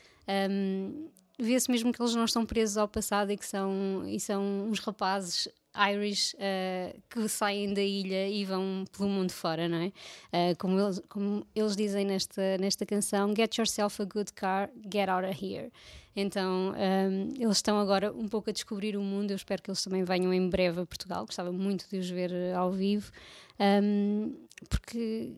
Um, 0.50 1.10
Vê-se 1.38 1.70
mesmo 1.70 1.92
que 1.92 2.02
eles 2.02 2.16
não 2.16 2.24
estão 2.24 2.46
presos 2.46 2.78
ao 2.78 2.88
passado 2.88 3.30
e 3.30 3.36
que 3.36 3.46
são, 3.46 4.04
e 4.08 4.18
são 4.22 4.70
uns 4.70 4.80
rapazes 4.80 5.50
Irish 5.76 6.34
uh, 6.36 7.02
que 7.10 7.28
saem 7.28 7.74
da 7.74 7.82
ilha 7.82 8.30
e 8.30 8.46
vão 8.46 8.86
pelo 8.96 9.10
mundo 9.10 9.32
fora, 9.32 9.68
não 9.68 9.78
é? 9.78 9.88
Uh, 9.88 10.58
como, 10.58 10.80
eles, 10.80 11.02
como 11.10 11.46
eles 11.54 11.76
dizem 11.76 12.06
nesta, 12.06 12.58
nesta 12.58 12.86
canção: 12.86 13.34
Get 13.36 13.58
yourself 13.58 14.02
a 14.02 14.06
good 14.06 14.32
car, 14.34 14.70
get 14.90 15.10
out 15.10 15.28
of 15.28 15.46
here. 15.46 15.70
Então 16.16 16.72
um, 16.72 17.34
eles 17.38 17.58
estão 17.58 17.78
agora 17.78 18.14
um 18.14 18.30
pouco 18.30 18.50
a 18.50 18.54
descobrir 18.54 18.96
o 18.96 19.02
mundo. 19.02 19.32
Eu 19.32 19.36
espero 19.36 19.62
que 19.62 19.70
eles 19.70 19.84
também 19.84 20.06
venham 20.06 20.34
em 20.34 20.50
breve 20.50 20.80
a 20.80 20.86
Portugal. 20.86 21.26
Gostava 21.26 21.52
muito 21.52 21.86
de 21.90 21.98
os 21.98 22.10
ver 22.10 22.32
ao 22.56 22.72
vivo, 22.72 23.12
um, 23.60 24.36
porque 24.70 25.34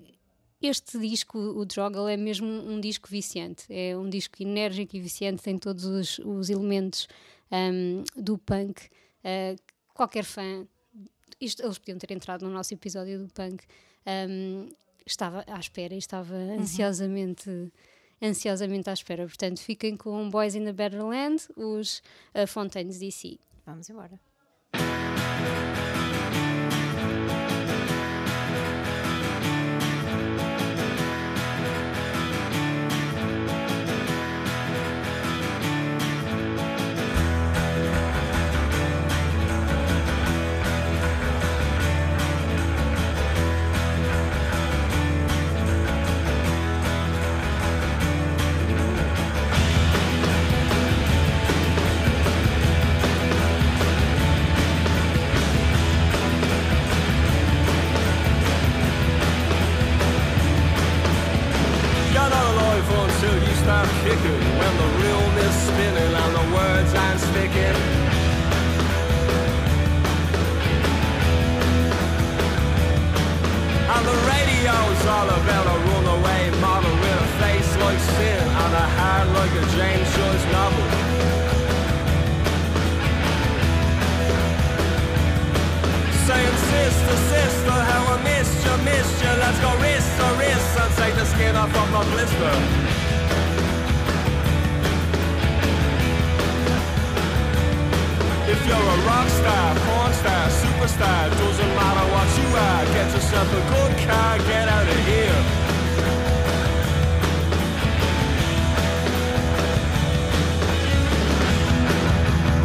este 0.62 0.98
disco, 1.00 1.38
o 1.38 1.66
Droggle, 1.66 2.08
é 2.08 2.18
mesmo 2.18 2.48
um 2.48 2.80
disco 2.80 3.08
viciante. 3.10 3.66
É 3.70 3.96
um 3.96 4.10
disco 4.10 4.42
enérgico 4.42 4.96
e 4.96 5.00
viciante, 5.00 5.44
tem 5.44 5.58
todos 5.58 5.86
os, 5.86 6.20
os 6.20 6.50
elementos 6.50 7.08
um, 7.52 8.04
do 8.16 8.38
punk. 8.38 8.88
Uh, 9.24 9.60
qualquer 9.94 10.24
fã, 10.24 10.66
isto, 11.40 11.64
eles 11.64 11.78
podiam 11.78 11.98
ter 11.98 12.12
entrado 12.12 12.46
no 12.46 12.52
nosso 12.52 12.74
episódio 12.74 13.20
do 13.20 13.34
punk, 13.34 13.64
um, 14.30 14.70
estava 15.06 15.44
à 15.48 15.60
espera 15.60 15.94
e 15.94 15.98
estava 15.98 16.36
ansiosamente, 16.36 17.72
ansiosamente 18.22 18.90
à 18.90 18.94
espera. 18.94 19.26
Portanto, 19.26 19.60
fiquem 19.60 19.96
com 19.96 20.30
Boys 20.30 20.56
in 20.56 20.66
the 20.66 20.74
Better 20.74 21.06
Land, 21.06 21.44
os 21.56 22.02
uh, 22.34 22.48
Fontaines 22.48 23.00
DC. 23.00 23.38
Vamos 23.66 23.90
embora. 23.90 24.27
Sister, 86.78 87.18
sister, 87.34 87.78
how 87.90 88.14
I 88.14 88.18
missed 88.24 88.60
you, 88.66 88.76
missed 88.86 89.18
you 89.24 89.34
Let's 89.44 89.60
go 89.66 89.72
wrist 89.82 90.10
to 90.20 90.28
wrist 90.40 90.70
and 90.82 90.92
take 91.02 91.16
the 91.16 91.26
skin 91.26 91.56
off 91.56 91.74
of 91.82 91.88
my 91.96 92.04
blister. 92.12 92.56
If 98.54 98.60
you're 98.68 98.88
a 98.96 98.98
rock 99.10 99.28
star, 99.40 99.68
porn 99.86 100.14
star, 100.22 100.44
superstar 100.62 101.24
Doesn't 101.40 101.74
matter 101.80 102.06
what 102.14 102.28
you 102.40 102.48
are 102.68 102.84
Get 102.96 103.08
yourself 103.16 103.50
a 103.60 103.64
good 103.74 103.94
car, 104.08 104.38
get 104.52 104.68
out 104.76 104.88
of 104.96 105.00
here. 105.12 105.40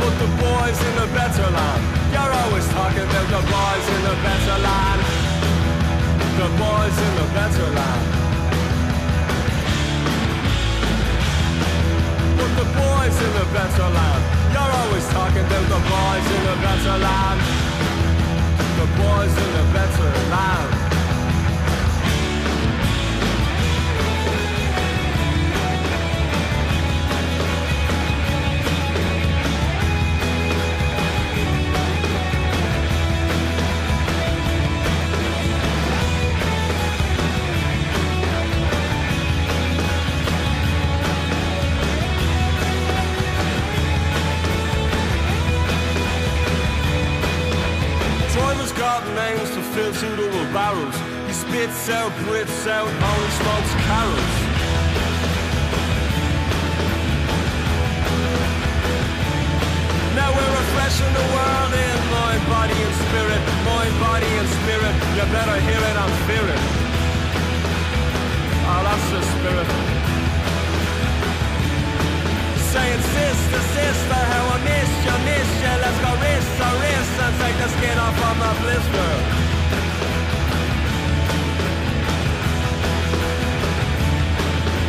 Put 0.01 0.15
the 0.23 0.31
boys 0.43 0.79
in 0.89 0.95
the 1.01 1.09
better 1.17 1.51
land 1.51 1.92
You're 2.13 2.35
always 2.43 2.69
talking 2.69 3.07
about 3.09 3.29
the 3.33 3.43
boys 3.49 3.87
in 3.95 4.01
the 4.05 4.17
better 4.21 4.59
land. 4.67 5.01
The 6.41 6.49
boys 6.61 6.97
in 7.07 7.13
the 7.21 7.27
better 7.33 7.69
land. 7.79 8.05
Put 12.37 12.53
the 12.61 12.69
boys 12.77 13.17
in 13.25 13.33
the 13.41 13.47
better 13.57 13.89
land. 13.97 14.23
You're 14.53 14.75
always 14.81 15.07
talking 15.17 15.45
about 15.49 15.67
the 15.75 15.81
boys 15.89 16.27
in 16.37 16.43
the 16.51 16.57
better 16.65 16.97
land. 17.07 17.41
The 18.81 18.87
boys 19.01 19.35
in 19.45 19.51
the 19.57 19.65
better 19.73 20.11
land 20.31 20.82
barrels. 50.73 50.97
He 51.27 51.33
spits 51.33 51.89
out, 51.89 52.13
Brits 52.25 52.67
out, 52.67 52.89
only 52.89 53.31
smokes 53.41 53.73
carols. 53.87 54.35
Now 60.17 60.29
we're 60.37 60.55
refreshing 60.61 61.13
the 61.13 61.27
world 61.35 61.73
in 61.73 61.99
mind, 62.13 62.43
body 62.49 62.79
and 62.87 62.97
spirit, 63.07 63.43
mind, 63.65 63.95
body 64.01 64.33
and 64.41 64.49
spirit. 64.61 64.95
You 65.17 65.25
better 65.33 65.59
hear 65.61 65.83
it 65.91 65.97
fear 66.29 66.47
it. 66.55 66.63
Oh, 68.65 68.81
that's 68.87 69.07
the 69.13 69.21
spirit. 69.35 69.69
Saying 72.73 73.03
sister, 73.17 73.61
sister, 73.77 74.21
how 74.33 74.45
I 74.55 74.59
miss 74.65 74.91
you, 75.05 75.17
miss 75.29 75.51
you. 75.65 75.75
Let's 75.83 75.99
go 76.05 76.13
wrist 76.23 76.51
wrist 76.81 77.15
and 77.25 77.35
take 77.43 77.57
the 77.61 77.69
skin 77.77 77.99
off 77.99 78.17
of 78.17 78.35
my 78.39 78.53
blister. 78.63 79.52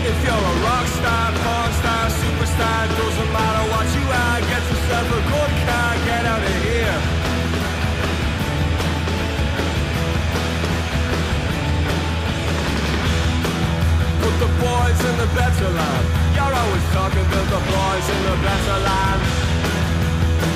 If 0.05 0.19
you're 0.21 0.35
a 0.35 0.55
rock 0.67 0.85
star, 0.99 1.31
porn 1.31 1.71
star, 1.79 2.11
superstar, 2.11 2.81
doesn't 2.99 3.31
matter 3.31 3.63
what 3.71 3.87
you 3.95 4.03
are, 4.03 4.39
get 4.51 4.63
yourself 4.67 5.07
a 5.07 5.21
good 5.31 5.53
car, 5.63 5.91
get 6.03 6.25
out 6.27 6.43
of 6.43 6.55
here. 6.67 6.99
Put 14.19 14.35
the 14.43 14.51
boys 14.59 14.99
in 15.07 15.15
the 15.23 15.29
better 15.39 15.69
land. 15.71 16.05
You're 16.35 16.51
always 16.51 16.85
talking 16.91 17.23
about 17.23 17.47
the 17.55 17.61
boys 17.63 18.05
in 18.11 18.19
the 18.27 18.35
better 18.43 18.77
land. 18.83 19.21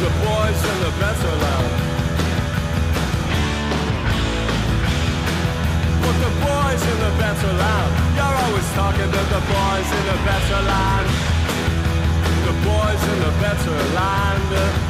The 0.04 0.12
boys 0.28 0.60
in 0.72 0.78
the 0.84 0.92
better 1.00 1.36
land. 1.40 1.87
The 6.20 6.32
boys 6.42 6.82
in 6.82 6.98
the 7.06 7.14
better 7.22 7.54
land. 7.54 7.92
You're 8.18 8.38
always 8.46 8.68
talking 8.74 9.08
about 9.10 9.28
the 9.30 9.42
boys 9.46 9.90
in 9.98 10.04
the 10.12 10.18
better 10.26 10.62
land. 10.72 11.08
The 12.48 12.56
boys 12.66 13.02
in 13.12 13.18
the 13.26 13.34
better 13.42 13.78
land. 13.94 14.87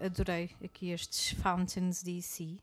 Adorei 0.00 0.50
aqui 0.64 0.90
estes 0.90 1.32
Fountains 1.40 2.02
DC. 2.02 2.56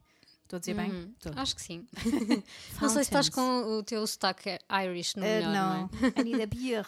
Estou 0.43 0.57
a 0.57 0.59
dizer 0.61 0.75
bem? 0.75 0.89
Uhum. 0.91 1.13
Estou. 1.17 1.33
Acho 1.35 1.55
que 1.55 1.61
sim. 1.61 1.85
não 2.81 2.87
sei 2.89 3.03
se 3.03 3.09
estás 3.09 3.27
com 3.27 3.41
o 3.63 3.83
teu 3.83 4.07
sotaque 4.07 4.57
Irish 4.85 5.15
no 5.15 5.23
Uh, 5.23 5.25
melhor, 5.25 5.53
não, 5.53 5.81
não, 5.81 5.89
I 6.17 6.23
need 6.23 6.41
a 6.41 6.45
beer. 6.47 6.87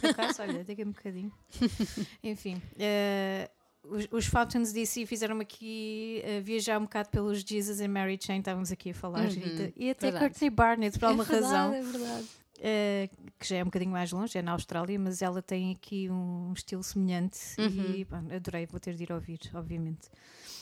Por 0.00 0.10
acaso, 0.10 0.42
olha, 0.42 0.64
daqui 0.64 0.82
a 0.82 0.84
um 0.84 0.90
bocadinho. 0.90 1.32
Enfim, 2.24 2.60
uh, 2.74 3.48
os, 3.94 4.08
os 4.10 4.26
Fountains 4.26 4.72
DC 4.72 5.06
fizeram-me 5.06 5.42
aqui 5.42 6.20
uh, 6.24 6.42
viajar 6.42 6.78
um 6.78 6.82
bocado 6.82 7.08
pelos 7.10 7.42
Jesus 7.42 7.80
and 7.80 7.88
Mary 7.88 8.18
Chain, 8.20 8.40
estávamos 8.40 8.72
aqui 8.72 8.90
a 8.90 8.94
falar. 8.94 9.24
e 9.30 9.36
de- 9.36 9.72
e 9.76 9.90
até 9.90 10.10
verdade. 10.10 10.24
Courtney 10.24 10.50
Barnett, 10.50 10.98
por 10.98 11.04
é? 11.04 11.08
alguma 11.08 11.22
é 11.24 11.26
verdade, 11.26 11.52
razão. 11.54 11.74
É 11.74 11.82
verdade. 11.82 12.26
Uh, 12.58 13.08
que 13.38 13.46
já 13.46 13.56
é 13.56 13.62
um 13.62 13.66
bocadinho 13.66 13.90
mais 13.92 14.10
longe, 14.12 14.36
é 14.38 14.42
na 14.42 14.52
Austrália, 14.52 14.98
mas 14.98 15.20
ela 15.20 15.42
tem 15.42 15.72
aqui 15.72 16.08
um 16.10 16.52
estilo 16.54 16.82
semelhante 16.82 17.38
e 17.58 18.06
Uhum. 18.10 18.22
bom, 18.28 18.34
adorei, 18.34 18.66
vou 18.66 18.80
ter 18.80 18.94
de 18.94 19.02
ir 19.02 19.12
ouvir, 19.12 19.40
obviamente. 19.54 20.08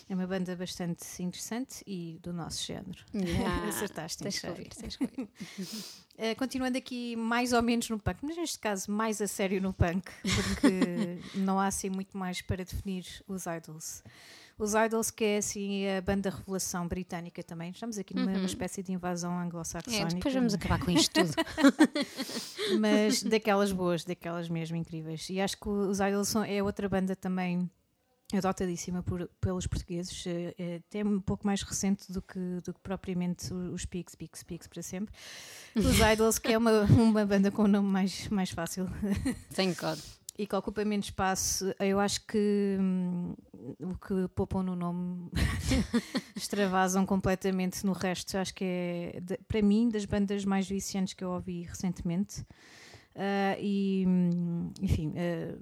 É 0.09 0.15
uma 0.15 0.27
banda 0.27 0.55
bastante 0.57 1.05
interessante 1.23 1.83
e 1.87 2.19
do 2.23 2.33
nosso 2.33 2.65
género. 2.67 2.99
Yeah. 3.15 3.69
Acertaste 3.69 4.23
Tens 4.23 4.39
que 4.39 4.47
ouvir, 4.49 4.69
tens 4.69 4.97
que 4.97 5.05
ouvir. 5.05 5.23
Uh, 5.23 6.35
continuando 6.37 6.77
aqui 6.77 7.17
mais 7.17 7.53
ou 7.53 7.63
menos 7.63 7.89
no 7.89 7.99
punk, 7.99 8.19
mas 8.23 8.37
neste 8.37 8.59
caso 8.59 8.91
mais 8.91 9.23
a 9.23 9.27
sério 9.27 9.63
no 9.63 9.73
punk, 9.73 10.11
porque 10.23 11.21
não 11.39 11.59
há 11.59 11.67
assim 11.69 11.89
muito 11.89 12.19
mais 12.19 12.43
para 12.43 12.65
definir 12.65 13.07
os 13.27 13.45
Idols. 13.47 14.03
Os 14.59 14.73
Idols, 14.75 15.11
que 15.11 15.25
é 15.25 15.37
assim 15.39 15.89
a 15.89 16.01
banda 16.01 16.31
revelação 16.31 16.87
britânica 16.87 17.43
também. 17.43 17.71
Estamos 17.71 17.99
aqui 17.99 18.15
numa 18.15 18.31
uma 18.31 18.47
espécie 18.47 18.83
de 18.83 18.93
invasão 18.93 19.37
anglo-saxónica. 19.39 20.03
Uhum. 20.05 20.09
É, 20.11 20.15
depois 20.15 20.35
vamos 20.35 20.55
acabar 20.55 20.79
com 20.79 20.91
isto 20.93 21.13
tudo. 21.13 21.35
mas 22.79 23.23
daquelas 23.23 23.73
boas, 23.73 24.05
daquelas 24.05 24.49
mesmo 24.49 24.77
incríveis. 24.77 25.29
E 25.31 25.41
acho 25.41 25.57
que 25.59 25.69
os 25.69 25.99
Idols 26.01 26.29
são, 26.29 26.45
é 26.45 26.63
outra 26.63 26.89
banda 26.89 27.17
também 27.17 27.69
adotadíssima 28.33 29.03
por, 29.03 29.29
pelos 29.41 29.67
portugueses, 29.67 30.25
eh, 30.27 30.55
eh, 30.59 30.81
até 30.89 31.05
um 31.05 31.21
pouco 31.21 31.47
mais 31.47 31.63
recente 31.63 32.11
do 32.11 32.21
que, 32.23 32.39
do 32.65 32.73
que 32.73 32.81
propriamente 32.81 33.53
o- 33.53 33.73
os 33.73 33.85
Pigs, 33.85 34.15
Pigs, 34.17 34.43
Pigs 34.43 34.67
para 34.67 34.83
sempre. 34.83 35.15
Os 35.77 35.99
Idols, 36.01 36.39
que 36.39 36.53
é 36.53 36.59
uma, 36.59 36.83
uma 36.85 37.25
banda 37.27 37.51
com 37.53 37.65
um 37.65 37.69
nome 37.69 37.89
mais, 37.89 38.29
mais 38.31 38.51
fácil 38.51 38.89
Thank 39.55 39.81
God. 39.81 39.99
E 40.37 40.47
que 40.47 40.57
ocupa 40.57 40.85
menos 40.85 41.07
espaço, 41.07 41.75
eu 41.79 42.01
acho 42.01 42.27
que 42.27 42.77
hum, 42.81 43.35
o 43.81 43.95
que 43.99 44.29
poupam 44.35 44.63
no 44.65 44.75
nome 44.75 45.31
extravasam 46.37 47.07
completamente 47.07 47.87
no 47.87 47.93
resto. 47.93 48.37
Acho 48.37 48.55
que 48.55 48.65
é, 48.65 49.21
de- 49.21 49.39
para 49.47 49.63
mim, 49.63 49.89
das 49.89 50.05
bandas 50.05 50.45
mais 50.45 50.69
viciantes 50.69 51.15
que 51.15 51.23
eu 51.25 51.31
ouvi 51.31 51.63
recentemente. 51.63 52.45
Ah, 53.15 53.57
e, 53.61 54.05
hum, 54.07 54.73
enfim, 54.83 55.15
ah, 55.17 55.57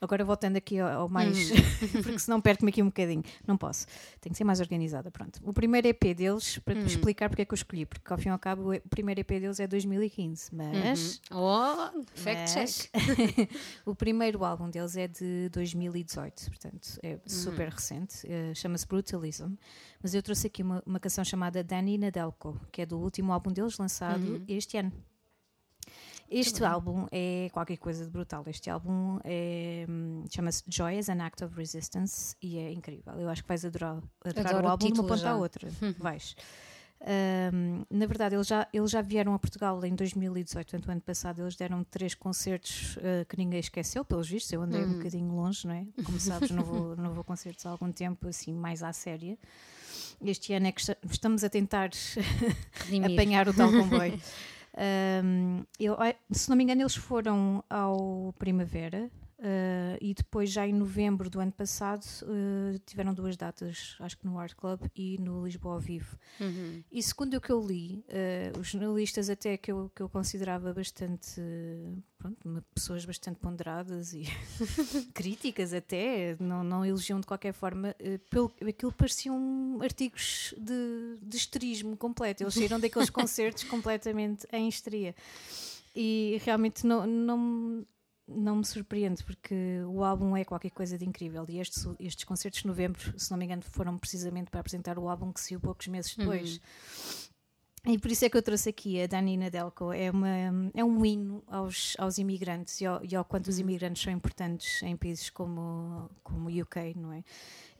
agora 0.00 0.24
voltando 0.24 0.56
aqui 0.56 0.78
ao, 0.78 1.02
ao 1.02 1.08
mais, 1.08 1.50
porque 2.02 2.18
senão 2.18 2.40
perco-me 2.40 2.70
aqui 2.70 2.82
um 2.82 2.86
bocadinho. 2.86 3.22
Não 3.46 3.56
posso, 3.56 3.86
tenho 4.20 4.32
que 4.32 4.36
ser 4.36 4.44
mais 4.44 4.60
organizada. 4.60 5.10
Pronto. 5.10 5.40
O 5.44 5.52
primeiro 5.52 5.86
EP 5.88 6.16
deles, 6.16 6.58
para 6.58 6.74
te 6.74 6.86
explicar 6.86 7.28
porque 7.28 7.42
é 7.42 7.44
que 7.44 7.52
eu 7.52 7.56
escolhi, 7.56 7.86
porque 7.86 8.12
ao 8.12 8.18
fim 8.18 8.28
e 8.28 8.32
ao 8.32 8.38
cabo 8.38 8.74
o 8.74 8.88
primeiro 8.88 9.20
EP 9.20 9.28
deles 9.28 9.60
é 9.60 9.66
2015, 9.66 10.54
mas. 10.54 11.20
Oh, 11.30 12.02
fact 12.14 12.52
check. 12.52 12.90
o 13.84 13.94
primeiro 13.94 14.44
álbum 14.44 14.70
deles 14.70 14.96
é 14.96 15.08
de 15.08 15.48
2018, 15.50 16.46
portanto 16.46 16.98
é 17.02 17.18
super 17.26 17.68
recente, 17.68 18.26
eh, 18.26 18.52
chama-se 18.54 18.86
Brutalism. 18.86 19.54
Mas 20.02 20.14
eu 20.14 20.22
trouxe 20.22 20.46
aqui 20.46 20.62
uma, 20.62 20.82
uma 20.86 21.00
canção 21.00 21.24
chamada 21.24 21.64
Danny 21.64 21.98
Nadelko, 21.98 22.60
que 22.70 22.82
é 22.82 22.86
do 22.86 22.98
último 22.98 23.32
álbum 23.32 23.52
deles 23.52 23.76
lançado 23.78 24.42
este 24.46 24.76
ano. 24.76 24.92
Este 26.30 26.64
álbum 26.64 27.06
é 27.12 27.48
qualquer 27.52 27.76
coisa 27.78 28.04
de 28.04 28.10
brutal. 28.10 28.42
Este 28.46 28.68
álbum 28.70 29.18
é, 29.24 29.86
hum, 29.88 30.24
chama-se 30.30 30.62
Joy 30.68 30.98
as 30.98 31.08
an 31.08 31.20
Act 31.24 31.44
of 31.44 31.56
Resistance 31.56 32.34
e 32.42 32.58
é 32.58 32.72
incrível. 32.72 33.14
Eu 33.14 33.28
acho 33.28 33.42
que 33.42 33.48
vais 33.48 33.64
adorar, 33.64 34.02
adorar 34.24 34.46
Adoro 34.48 34.64
o 34.64 34.68
o 34.68 34.70
álbum 34.72 34.86
de 34.86 35.00
uma 35.00 35.06
ponta 35.08 35.16
já. 35.20 35.30
à 35.30 35.36
outra. 35.36 35.68
Vais. 35.98 36.34
Um, 36.98 37.84
na 37.90 38.06
verdade, 38.06 38.34
eles 38.34 38.46
já, 38.46 38.66
eles 38.72 38.90
já 38.90 39.02
vieram 39.02 39.34
a 39.34 39.38
Portugal 39.38 39.84
em 39.84 39.94
2018, 39.94 40.66
portanto, 40.66 40.86
o 40.88 40.90
ano 40.92 41.00
passado 41.02 41.42
eles 41.42 41.54
deram 41.54 41.84
três 41.84 42.14
concertos 42.14 42.96
uh, 42.96 43.24
que 43.28 43.36
ninguém 43.36 43.60
esqueceu, 43.60 44.04
pelos 44.04 44.28
vistos. 44.28 44.50
Eu 44.52 44.62
andei 44.62 44.82
um 44.84 44.94
bocadinho 44.94 45.32
longe, 45.34 45.66
não 45.66 45.74
é? 45.74 45.86
Como 46.04 46.18
sabes, 46.18 46.50
não 46.50 46.64
vou, 46.64 46.96
não 46.96 47.10
vou 47.12 47.20
a 47.20 47.24
concertos 47.24 47.66
há 47.66 47.70
algum 47.70 47.92
tempo, 47.92 48.26
assim, 48.28 48.52
mais 48.54 48.82
à 48.82 48.92
séria. 48.92 49.38
Este 50.24 50.54
ano 50.54 50.66
é 50.68 50.72
que 50.72 50.80
esta- 50.80 50.96
estamos 51.10 51.44
a 51.44 51.50
tentar 51.50 51.90
apanhar 53.12 53.46
o 53.48 53.54
tal 53.54 53.70
comboio. 53.70 54.18
Um, 54.78 55.64
eu- 55.80 55.96
se 56.30 56.48
não 56.50 56.56
me 56.56 56.64
engano, 56.64 56.82
eles 56.82 56.94
foram 56.96 57.64
ao 57.70 58.34
Primavera 58.38 59.10
uh, 59.38 59.98
e 60.00 60.14
depois, 60.14 60.50
já 60.50 60.66
em 60.66 60.72
novembro 60.72 61.28
do 61.28 61.40
ano 61.40 61.52
passado, 61.52 62.04
uh, 62.22 62.78
tiveram 62.86 63.12
duas 63.14 63.36
datas, 63.36 63.96
acho 64.00 64.18
que 64.18 64.26
no 64.26 64.38
Art 64.38 64.54
Club 64.54 64.80
e 64.94 65.18
no 65.18 65.44
Lisboa 65.44 65.74
ao 65.74 65.80
Vivo. 65.80 66.18
Uhum. 66.40 66.82
E 66.90 67.02
segundo 67.02 67.34
o 67.34 67.40
que 67.40 67.50
eu 67.50 67.64
li, 67.64 68.04
uh, 68.08 68.58
os 68.58 68.68
jornalistas, 68.68 69.28
até 69.30 69.56
que 69.56 69.70
eu, 69.70 69.90
que 69.94 70.02
eu 70.02 70.08
considerava 70.08 70.72
bastante. 70.72 71.40
pronto, 72.18 72.64
pessoas 72.74 73.04
bastante 73.04 73.38
ponderadas 73.38 74.12
e 74.12 74.24
críticas, 75.12 75.72
até, 75.72 76.36
não, 76.40 76.64
não 76.64 76.84
elogiam 76.84 77.20
de 77.20 77.26
qualquer 77.26 77.52
forma, 77.52 77.94
pelo, 78.30 78.52
aquilo 78.66 78.92
pareciam 78.92 79.78
artigos 79.82 80.54
de, 80.58 81.18
de 81.22 81.36
histerismo 81.36 81.96
completo. 81.96 82.42
Eles 82.42 82.54
saíram 82.54 82.80
daqueles 82.80 83.10
concertos 83.10 83.64
completamente 83.64 84.46
em 84.52 84.68
histeria. 84.68 85.14
e 85.94 86.40
realmente 86.44 86.86
não, 86.86 87.06
não, 87.06 87.86
não 88.28 88.56
me 88.56 88.64
surpreende 88.64 89.22
porque 89.24 89.54
o 89.86 90.02
álbum 90.02 90.36
é 90.36 90.44
qualquer 90.44 90.70
coisa 90.70 90.98
de 90.98 91.04
incrível 91.04 91.44
e 91.48 91.60
estes, 91.60 91.86
estes 92.00 92.24
concertos 92.24 92.62
de 92.62 92.66
novembro, 92.66 93.18
se 93.18 93.30
não 93.30 93.38
me 93.38 93.44
engano, 93.44 93.62
foram 93.62 93.96
precisamente 93.96 94.50
para 94.50 94.60
apresentar 94.60 94.98
o 94.98 95.08
álbum 95.08 95.32
que 95.32 95.40
saiu 95.40 95.60
poucos 95.60 95.86
meses 95.86 96.14
depois. 96.14 96.56
Uhum. 96.56 96.62
E 97.88 97.98
por 97.98 98.10
isso 98.10 98.24
é 98.24 98.28
que 98.28 98.36
eu 98.36 98.42
trouxe 98.42 98.68
aqui 98.68 99.00
a 99.00 99.06
Danina 99.06 99.48
Delco. 99.48 99.92
É, 99.92 100.10
uma, 100.10 100.28
é 100.74 100.84
um 100.84 101.06
hino 101.06 101.44
aos, 101.46 101.94
aos 101.98 102.18
imigrantes 102.18 102.80
e 102.80 102.86
ao, 102.86 103.00
e 103.04 103.14
ao 103.14 103.24
quanto 103.24 103.46
os 103.46 103.60
imigrantes 103.60 104.02
são 104.02 104.12
importantes 104.12 104.82
em 104.82 104.96
países 104.96 105.30
como, 105.30 106.10
como 106.24 106.50
o 106.50 106.62
UK, 106.62 106.94
não 106.96 107.12
é? 107.12 107.22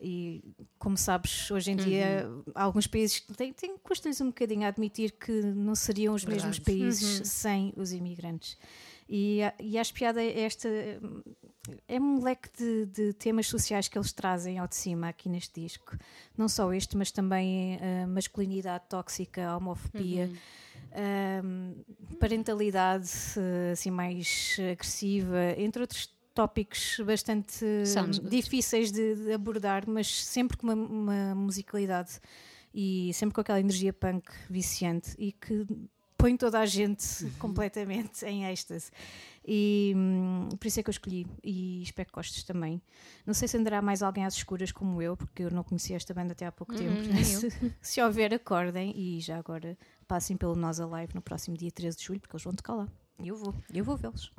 E 0.00 0.44
como 0.78 0.96
sabes, 0.96 1.50
hoje 1.50 1.72
em 1.72 1.76
dia, 1.76 2.24
uhum. 2.28 2.44
alguns 2.54 2.86
países 2.86 3.20
têm, 3.36 3.52
têm 3.52 3.76
custa-lhes 3.78 4.20
um 4.20 4.26
bocadinho 4.26 4.64
a 4.64 4.68
admitir 4.68 5.10
que 5.10 5.42
não 5.42 5.74
seriam 5.74 6.14
os 6.14 6.22
Verdade. 6.22 6.46
mesmos 6.46 6.64
países 6.64 7.18
uhum. 7.18 7.24
sem 7.24 7.72
os 7.76 7.92
imigrantes. 7.92 8.56
E, 9.08 9.40
e 9.60 9.78
acho 9.78 9.94
piada 9.94 10.22
esta. 10.22 10.68
É 11.88 12.00
um 12.00 12.22
leque 12.22 12.48
de, 12.56 12.86
de, 12.86 13.12
temas 13.12 13.46
sociais 13.46 13.88
que 13.88 13.98
eles 13.98 14.12
trazem 14.12 14.58
ao 14.58 14.68
de 14.68 14.76
cima 14.76 15.08
aqui 15.08 15.28
neste 15.28 15.60
disco. 15.60 15.96
Não 16.36 16.48
só 16.48 16.72
este, 16.72 16.96
mas 16.96 17.10
também 17.10 17.78
a 17.80 18.06
masculinidade 18.06 18.84
tóxica, 18.88 19.48
a 19.48 19.56
homofobia. 19.56 20.26
Uhum. 20.26 20.36
Um, 20.96 22.16
parentalidade 22.18 23.10
assim 23.72 23.90
mais 23.90 24.56
agressiva, 24.72 25.52
entre 25.58 25.82
outros 25.82 26.08
tópicos 26.36 27.00
bastante 27.04 27.64
difíceis 28.28 28.92
de, 28.92 29.14
de, 29.14 29.32
abordar, 29.32 29.84
mas 29.86 30.24
sempre 30.24 30.56
com 30.56 30.66
uma, 30.66 30.74
uma, 30.74 31.34
musicalidade 31.34 32.20
e 32.74 33.10
sempre 33.14 33.34
com 33.34 33.40
aquela 33.40 33.58
energia 33.60 33.92
punk 33.92 34.30
viciante 34.48 35.14
e 35.18 35.32
que 35.32 35.66
põe 36.16 36.36
toda 36.36 36.58
a 36.58 36.66
gente 36.66 37.24
uhum. 37.24 37.30
completamente 37.38 38.24
em 38.24 38.44
êxtase. 38.46 38.90
E 39.46 39.92
hum, 39.96 40.48
por 40.58 40.66
isso 40.66 40.80
é 40.80 40.82
que 40.82 40.88
eu 40.88 40.92
escolhi 40.92 41.26
e 41.42 41.82
espero 41.82 42.08
que 42.08 42.14
gostes 42.14 42.42
também. 42.42 42.82
Não 43.24 43.32
sei 43.32 43.46
se 43.46 43.56
andará 43.56 43.80
mais 43.80 44.02
alguém 44.02 44.24
às 44.24 44.34
escuras 44.34 44.72
como 44.72 45.00
eu, 45.00 45.16
porque 45.16 45.44
eu 45.44 45.50
não 45.50 45.62
conhecia 45.62 45.94
esta 45.94 46.12
banda 46.12 46.32
até 46.32 46.46
há 46.46 46.52
pouco 46.52 46.72
uhum, 46.72 46.78
tempo. 46.78 47.16
Se, 47.24 47.74
se 47.80 48.02
houver, 48.02 48.34
acordem 48.34 48.92
e 48.96 49.20
já 49.20 49.38
agora 49.38 49.78
passem 50.08 50.36
pelo 50.36 50.56
Nós 50.56 50.80
Alive 50.80 51.14
no 51.14 51.22
próximo 51.22 51.56
dia 51.56 51.70
13 51.70 51.96
de 51.96 52.04
julho, 52.04 52.20
porque 52.20 52.34
eles 52.34 52.44
vão 52.44 52.54
tocar 52.54 52.74
lá. 52.74 52.88
E 53.22 53.28
eu 53.28 53.36
vou, 53.36 53.54
eu 53.72 53.84
vou 53.84 53.96
vê-los. 53.96 54.32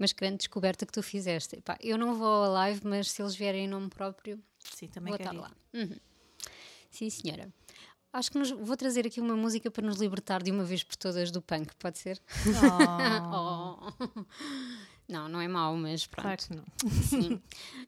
Mas 0.00 0.12
grande 0.12 0.38
descoberta 0.38 0.84
que 0.84 0.92
tu 0.92 1.02
fizeste. 1.02 1.62
eu 1.80 1.96
não 1.96 2.14
vou 2.16 2.26
ao 2.26 2.52
live, 2.52 2.80
mas 2.84 3.08
se 3.10 3.22
eles 3.22 3.34
vierem 3.36 3.66
em 3.66 3.68
nome 3.68 3.88
próprio, 3.88 4.42
Sim, 4.74 4.88
também 4.88 5.12
vou 5.12 5.20
estar 5.20 5.32
lá. 5.32 5.50
Uhum. 5.72 5.96
Sim, 6.90 7.08
senhora. 7.10 7.48
acho 8.12 8.32
que 8.32 8.38
nos- 8.38 8.50
vou 8.50 8.76
trazer 8.76 9.06
aqui 9.06 9.20
uma 9.20 9.36
música 9.36 9.70
para 9.70 9.86
nos 9.86 9.98
libertar 10.00 10.42
de 10.42 10.50
uma 10.50 10.64
vez 10.64 10.82
por 10.82 10.96
todas 10.96 11.30
do 11.30 11.40
punk, 11.40 11.72
pode 11.78 11.98
ser? 11.98 12.20
Oh, 13.30 13.90
Oh. 14.02 14.24
Não, 15.08 15.28
não 15.28 15.40
é 15.40 15.48
mau, 15.48 15.76
mas 15.76 16.06
pronto. 16.06 16.22
claro 16.24 16.40
que 16.40 16.54
não. 16.56 16.64
Sim. 17.02 17.40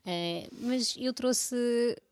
Eh, 0.04 0.48
mas 0.60 0.96
eu 0.98 1.12
trouxe, 1.14 1.56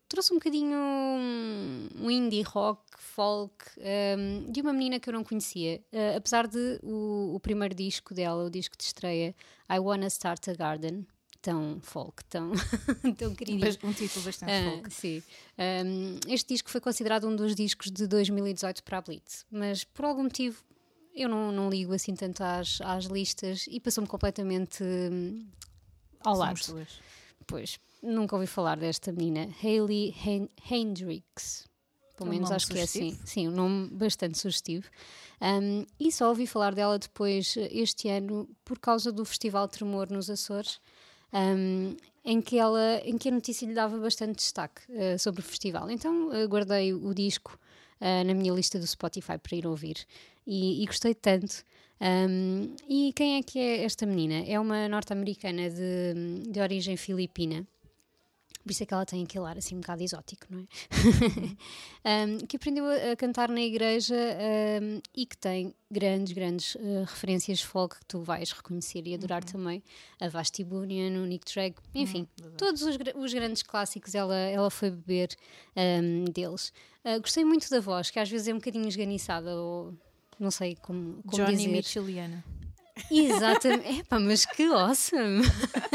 trouxe 0.07 0.31
um 0.33 0.37
bocadinho 0.37 0.77
um 0.77 2.09
indie 2.09 2.41
rock, 2.43 2.81
folk, 3.15 3.65
ehm, 3.77 4.51
de 4.51 4.61
uma 4.61 4.71
menina 4.73 4.99
que 4.99 5.09
eu 5.09 5.13
não 5.13 5.23
conhecia. 5.23 5.81
Eh, 5.91 6.15
apesar 6.15 6.47
de 6.47 6.79
o, 6.83 7.33
o 7.35 7.39
primeiro 7.39 7.75
disco 7.75 8.13
dela, 8.13 8.45
o 8.45 8.49
disco 8.49 8.77
de 8.77 8.83
estreia, 8.83 9.35
I 9.69 9.79
Wanna 9.79 10.07
Start 10.07 10.47
a 10.47 10.53
Garden, 10.53 11.05
tão 11.41 11.79
folk, 11.81 12.23
tão, 12.25 12.51
tão 13.17 13.33
queridinho. 13.35 13.59
Bas- 13.65 13.77
Um 13.83 13.93
título 13.93 14.23
bastante 14.25 14.51
Ah, 14.51 14.71
folk. 14.71 14.93
sim. 14.93 15.21
Um, 15.57 16.19
este 16.31 16.53
disco 16.53 16.69
foi 16.69 16.79
considerado 16.81 17.27
um 17.27 17.35
dos 17.35 17.53
discos 17.55 17.91
de 17.91 18.07
2018 18.07 18.83
para 18.83 18.97
a 18.99 19.01
Blitz, 19.01 19.45
mas 19.51 19.83
por 19.83 20.05
algum 20.05 20.23
motivo 20.23 20.63
eu 21.13 21.27
não, 21.27 21.51
não 21.51 21.69
ligo 21.69 21.93
assim 21.93 22.15
tanto 22.15 22.41
às, 22.43 22.79
às 22.81 23.05
listas 23.05 23.65
e 23.67 23.79
passou-me 23.79 24.07
completamente 24.07 24.83
hum, 24.83 25.45
ao 26.21 26.37
lado. 26.37 26.59
Duas. 26.67 26.99
Pois, 27.45 27.79
nunca 28.01 28.35
ouvi 28.35 28.47
falar 28.47 28.77
desta 28.77 29.11
menina, 29.11 29.49
Hayley 29.61 30.15
Hen- 30.25 30.47
Hendrix. 30.69 31.69
Pelo 32.23 32.33
É 32.33 32.35
um 32.35 32.39
menos 32.39 32.51
acho 32.51 32.67
que 32.67 32.79
é 32.79 32.83
assim. 32.83 32.99
sugestivo. 33.11 33.27
Sim, 33.27 33.47
um 33.47 33.51
nome 33.51 33.87
bastante 33.89 34.37
sugestivo. 34.37 34.87
Um, 35.41 35.85
e 35.99 36.11
só 36.11 36.29
ouvi 36.29 36.45
falar 36.45 36.73
dela 36.75 36.99
depois, 36.99 37.55
eh, 37.57 37.67
este 37.71 38.07
ano, 38.09 38.47
por 38.63 38.77
causa 38.79 39.11
do 39.11 39.25
Festival 39.25 39.67
Tremor 39.67 40.11
nos 40.11 40.29
Açores, 40.29 40.79
um, 41.33 41.95
em, 42.23 42.41
que 42.41 42.59
ela, 42.59 43.01
em 43.03 43.17
que 43.17 43.29
a 43.29 43.31
notícia 43.31 43.65
lhe 43.65 43.73
dava 43.73 43.97
bastante 43.97 44.35
destaque 44.35 44.81
eh, 44.89 45.17
sobre 45.17 45.41
o 45.41 45.43
festival. 45.43 45.89
Então 45.89 46.31
eh, 46.33 46.45
guardei 46.45 46.93
o 46.93 47.13
disco 47.13 47.57
eh, 47.99 48.23
na 48.23 48.33
minha 48.33 48.53
lista 48.53 48.77
do 48.77 48.85
Spotify 48.85 49.37
para 49.37 49.55
ir 49.55 49.65
ouvir 49.65 49.95
e, 50.45 50.83
e 50.83 50.85
gostei 50.85 51.15
tanto. 51.15 51.63
Um, 51.99 52.75
e 52.89 53.13
quem 53.13 53.37
é 53.37 53.43
que 53.43 53.59
é 53.59 53.83
esta 53.83 54.05
menina? 54.07 54.43
É 54.47 54.59
uma 54.59 54.89
norte-americana 54.89 55.69
de, 55.69 56.49
de 56.49 56.59
origem 56.59 56.97
filipina. 56.97 57.65
Por 58.63 58.71
isso 58.71 58.83
é 58.83 58.85
que 58.85 58.93
ela 58.93 59.05
tem 59.05 59.23
aquele 59.23 59.45
ar 59.45 59.57
assim 59.57 59.75
um 59.75 59.81
bocado 59.81 60.03
exótico, 60.03 60.45
não 60.49 60.59
é? 60.59 60.65
Um, 62.03 62.39
que 62.47 62.55
aprendeu 62.55 62.83
a, 62.85 63.11
a 63.11 63.15
cantar 63.15 63.47
na 63.49 63.61
igreja 63.61 64.15
um, 64.81 64.99
e 65.15 65.23
que 65.23 65.37
tem 65.37 65.71
grandes, 65.89 66.33
grandes 66.33 66.73
uh, 66.73 67.03
referências 67.05 67.61
folk 67.61 67.99
que 67.99 68.05
tu 68.05 68.21
vais 68.21 68.51
reconhecer 68.51 69.05
e 69.05 69.13
adorar 69.13 69.43
também. 69.43 69.83
A 70.19 70.27
Vasti 70.27 70.63
Bunyan, 70.63 71.21
o 71.21 71.25
Nick 71.27 71.53
Drake, 71.53 71.79
enfim, 71.93 72.27
todos 72.57 72.81
os, 72.81 72.97
os 73.15 73.33
grandes 73.33 73.61
clássicos 73.61 74.15
ela, 74.15 74.35
ela 74.35 74.71
foi 74.71 74.89
beber 74.89 75.29
um, 75.75 76.25
deles. 76.25 76.73
Uh, 77.05 77.21
gostei 77.21 77.45
muito 77.45 77.69
da 77.69 77.79
voz, 77.79 78.09
que 78.09 78.19
às 78.19 78.29
vezes 78.29 78.47
é 78.47 78.53
um 78.53 78.57
bocadinho 78.57 78.87
esganiçada 78.87 79.55
ou 79.55 79.93
não 80.39 80.49
sei 80.49 80.75
como, 80.75 81.21
como 81.21 81.37
Johnny 81.37 81.55
dizer. 81.55 81.69
Micheliana. 81.69 82.43
Exatamente. 83.09 84.01
Epá, 84.01 84.19
mas 84.19 84.45
que 84.45 84.63
awesome! 84.63 85.41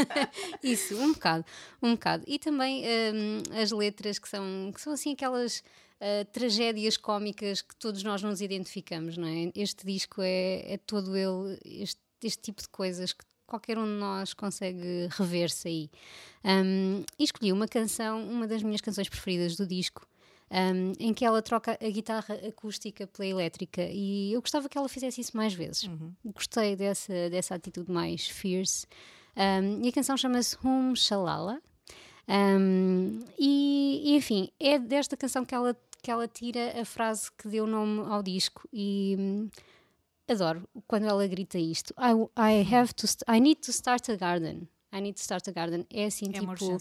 Isso, 0.61 0.97
um 0.97 1.13
bocado, 1.13 1.45
um 1.81 1.91
bocado. 1.91 2.23
E 2.27 2.39
também 2.39 2.83
hum, 2.83 3.43
as 3.61 3.71
letras 3.71 4.19
que 4.19 4.27
são, 4.27 4.71
que 4.73 4.81
são 4.81 4.93
assim 4.93 5.13
aquelas 5.13 5.63
ah, 5.99 6.25
tragédias 6.31 6.95
cómicas 6.95 7.61
que 7.61 7.75
todos 7.75 8.03
nós 8.03 8.21
nos 8.21 8.41
identificamos, 8.41 9.17
não 9.17 9.27
é? 9.27 9.51
Este 9.55 9.85
disco 9.85 10.21
é, 10.21 10.73
é 10.73 10.77
todo 10.77 11.15
ele, 11.17 11.57
este, 11.65 11.99
este 12.23 12.41
tipo 12.41 12.61
de 12.61 12.69
coisas 12.69 13.13
que 13.13 13.25
qualquer 13.47 13.79
um 13.79 13.85
de 13.85 13.99
nós 13.99 14.33
consegue 14.33 15.07
rever-se 15.11 15.67
aí. 15.67 15.89
Hum, 16.43 17.03
e 17.17 17.23
escolhi 17.23 17.51
uma 17.51 17.67
canção, 17.67 18.23
uma 18.27 18.47
das 18.47 18.61
minhas 18.61 18.81
canções 18.81 19.09
preferidas 19.09 19.55
do 19.55 19.65
disco, 19.65 20.07
um, 20.49 20.93
em 20.99 21.13
que 21.13 21.25
ela 21.25 21.41
troca 21.41 21.77
a 21.81 21.89
guitarra 21.89 22.35
acústica 22.47 23.05
pela 23.07 23.25
elétrica 23.25 23.83
e 23.83 24.31
eu 24.33 24.41
gostava 24.41 24.69
que 24.69 24.77
ela 24.77 24.87
fizesse 24.87 25.21
isso 25.21 25.35
mais 25.35 25.53
vezes. 25.53 25.89
Gostei 26.25 26.75
dessa, 26.75 27.29
dessa 27.29 27.55
atitude 27.55 27.91
mais 27.91 28.27
fierce. 28.27 28.85
Um, 29.35 29.83
e 29.83 29.89
a 29.89 29.91
canção 29.91 30.17
chama-se 30.17 30.57
Hum 30.63 30.95
Shalala. 30.95 31.61
Um, 32.27 33.19
e, 33.37 34.15
enfim, 34.15 34.49
é 34.59 34.77
desta 34.79 35.15
canção 35.15 35.45
que 35.45 35.53
ela, 35.55 35.75
que 36.01 36.11
ela 36.11 36.27
tira 36.27 36.79
a 36.79 36.85
frase 36.85 37.31
que 37.37 37.47
deu 37.47 37.67
nome 37.67 38.01
ao 38.09 38.21
disco 38.23 38.67
e 38.73 39.15
hum, 39.17 39.49
adoro 40.27 40.67
quando 40.87 41.05
ela 41.05 41.25
grita 41.27 41.57
isto. 41.57 41.93
I, 41.97 42.13
I 42.37 42.75
have 42.75 42.93
to, 42.95 43.05
I 43.29 43.39
need 43.39 43.61
to 43.61 43.71
start 43.71 44.09
a 44.09 44.15
garden. 44.15 44.67
I 44.91 45.01
need 45.01 45.15
to 45.15 45.21
start 45.21 45.47
a 45.47 45.51
garden. 45.51 45.85
É 45.89 46.05
assim, 46.05 46.29
É 46.29 46.39
tipo. 46.39 46.77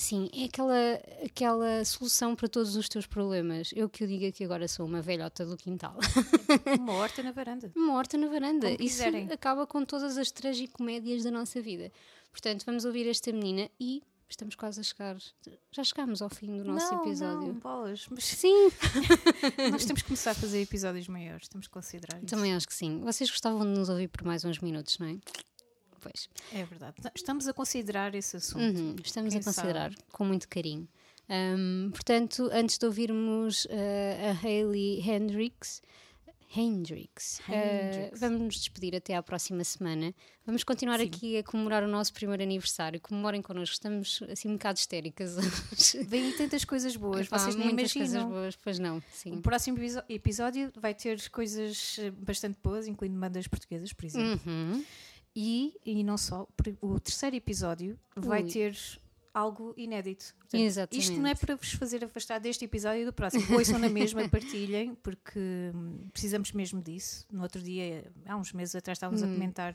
Sim, 0.00 0.30
é 0.32 0.44
aquela, 0.44 0.94
aquela 1.26 1.84
solução 1.84 2.34
para 2.34 2.48
todos 2.48 2.74
os 2.74 2.88
teus 2.88 3.04
problemas. 3.04 3.70
Eu 3.76 3.86
que 3.86 4.02
o 4.02 4.06
diga 4.06 4.32
que 4.32 4.42
agora 4.42 4.66
sou 4.66 4.86
uma 4.86 5.02
velhota 5.02 5.44
do 5.44 5.58
quintal. 5.58 5.94
Uma 6.80 6.94
horta 6.94 7.22
na 7.22 7.32
varanda. 7.32 7.70
uma 7.76 7.92
horta 7.92 8.16
na 8.16 8.26
varanda. 8.26 8.70
Como 8.70 8.82
Isso 8.82 8.96
quiserem. 8.96 9.28
acaba 9.30 9.66
com 9.66 9.84
todas 9.84 10.16
as 10.16 10.30
tragicomédias 10.30 11.22
da 11.22 11.30
nossa 11.30 11.60
vida. 11.60 11.92
Portanto, 12.32 12.64
vamos 12.64 12.86
ouvir 12.86 13.06
esta 13.10 13.30
menina 13.30 13.68
e 13.78 14.02
estamos 14.26 14.54
quase 14.54 14.80
a 14.80 14.82
chegar. 14.82 15.18
Já 15.70 15.84
chegámos 15.84 16.22
ao 16.22 16.30
fim 16.30 16.56
do 16.56 16.64
nosso 16.64 16.94
não, 16.94 17.02
episódio. 17.02 17.48
Não, 17.48 17.60
bolas. 17.60 18.06
Mas 18.10 18.24
Sim, 18.24 18.70
nós 19.70 19.84
temos 19.84 20.00
que 20.00 20.08
começar 20.08 20.30
a 20.30 20.34
fazer 20.34 20.62
episódios 20.62 21.08
maiores. 21.08 21.46
Temos 21.46 21.66
que 21.66 21.72
considerar 21.74 22.16
isso. 22.16 22.26
também 22.34 22.54
acho 22.54 22.66
que 22.66 22.74
sim. 22.74 23.00
Vocês 23.00 23.28
gostavam 23.30 23.60
de 23.70 23.78
nos 23.78 23.90
ouvir 23.90 24.08
por 24.08 24.24
mais 24.24 24.46
uns 24.46 24.60
minutos, 24.60 24.98
não 24.98 25.08
é? 25.08 25.18
Pois. 26.00 26.28
É 26.52 26.64
verdade. 26.64 26.96
Estamos 27.14 27.46
a 27.46 27.52
considerar 27.52 28.14
esse 28.14 28.36
assunto. 28.36 28.78
Uhum, 28.78 28.96
estamos 29.04 29.32
Quem 29.32 29.40
a 29.40 29.44
considerar 29.44 29.92
com 30.12 30.24
muito 30.24 30.48
carinho. 30.48 30.88
Um, 31.28 31.90
portanto, 31.92 32.48
antes 32.52 32.76
de 32.78 32.86
ouvirmos 32.86 33.64
uh, 33.66 33.68
a 34.30 34.46
Hayley 34.46 35.00
Hendrix, 35.08 35.80
Hendrix, 36.56 37.38
uh, 37.48 38.18
vamos 38.18 38.40
nos 38.40 38.54
despedir 38.56 38.96
até 38.96 39.14
à 39.14 39.22
próxima 39.22 39.62
semana. 39.62 40.12
Vamos 40.44 40.64
continuar 40.64 40.98
Sim. 40.98 41.06
aqui 41.06 41.36
a 41.36 41.44
comemorar 41.44 41.84
o 41.84 41.86
nosso 41.86 42.12
primeiro 42.12 42.42
aniversário. 42.42 43.00
Comemorem 43.00 43.40
connosco, 43.40 43.72
estamos 43.74 44.20
assim 44.28 44.48
um 44.48 44.54
bocado 44.54 44.76
histéricas 44.80 45.36
hoje. 45.38 46.02
Vêm 46.04 46.32
tantas 46.32 46.64
coisas 46.64 46.96
boas. 46.96 47.26
Epá, 47.28 47.38
Vocês 47.38 47.54
nem 47.54 47.68
muitas 47.68 47.92
coisas 47.92 48.12
imaginam. 48.14 48.32
boas, 48.36 48.56
pois 48.56 48.78
não, 48.80 48.98
O 48.98 49.02
sim. 49.12 49.40
próximo 49.40 49.78
episo- 49.78 50.02
episódio 50.08 50.72
vai 50.74 50.92
ter 50.92 51.30
coisas 51.30 51.96
eh, 52.00 52.10
bastante 52.10 52.58
boas, 52.60 52.88
incluindo 52.88 53.16
bandas 53.20 53.46
portuguesas, 53.46 53.92
por 53.92 54.06
exemplo. 54.06 54.40
Uhum. 54.50 54.84
E, 55.34 55.74
e 55.84 56.02
não 56.02 56.18
só, 56.18 56.46
o 56.80 56.98
terceiro 56.98 57.36
episódio 57.36 57.98
vai 58.16 58.42
Ui. 58.42 58.50
ter 58.50 58.76
algo 59.32 59.72
inédito. 59.76 60.34
Portanto, 60.40 60.60
Exatamente. 60.60 61.02
Isto 61.08 61.20
não 61.20 61.28
é 61.30 61.34
para 61.36 61.54
vos 61.54 61.72
fazer 61.72 62.04
afastar 62.04 62.40
deste 62.40 62.64
episódio 62.64 63.02
e 63.02 63.04
do 63.04 63.12
próximo. 63.12 63.56
Ouçam 63.56 63.78
na 63.78 63.88
mesma, 63.88 64.26
partilhem, 64.28 64.94
porque 64.96 65.38
hum, 65.72 66.08
precisamos 66.12 66.50
mesmo 66.52 66.82
disso. 66.82 67.24
No 67.30 67.42
outro 67.42 67.62
dia, 67.62 68.10
há 68.26 68.36
uns 68.36 68.52
meses 68.52 68.74
atrás, 68.74 68.96
estávamos 68.96 69.22
Hum. 69.22 69.26
a 69.30 69.34
comentar 69.34 69.74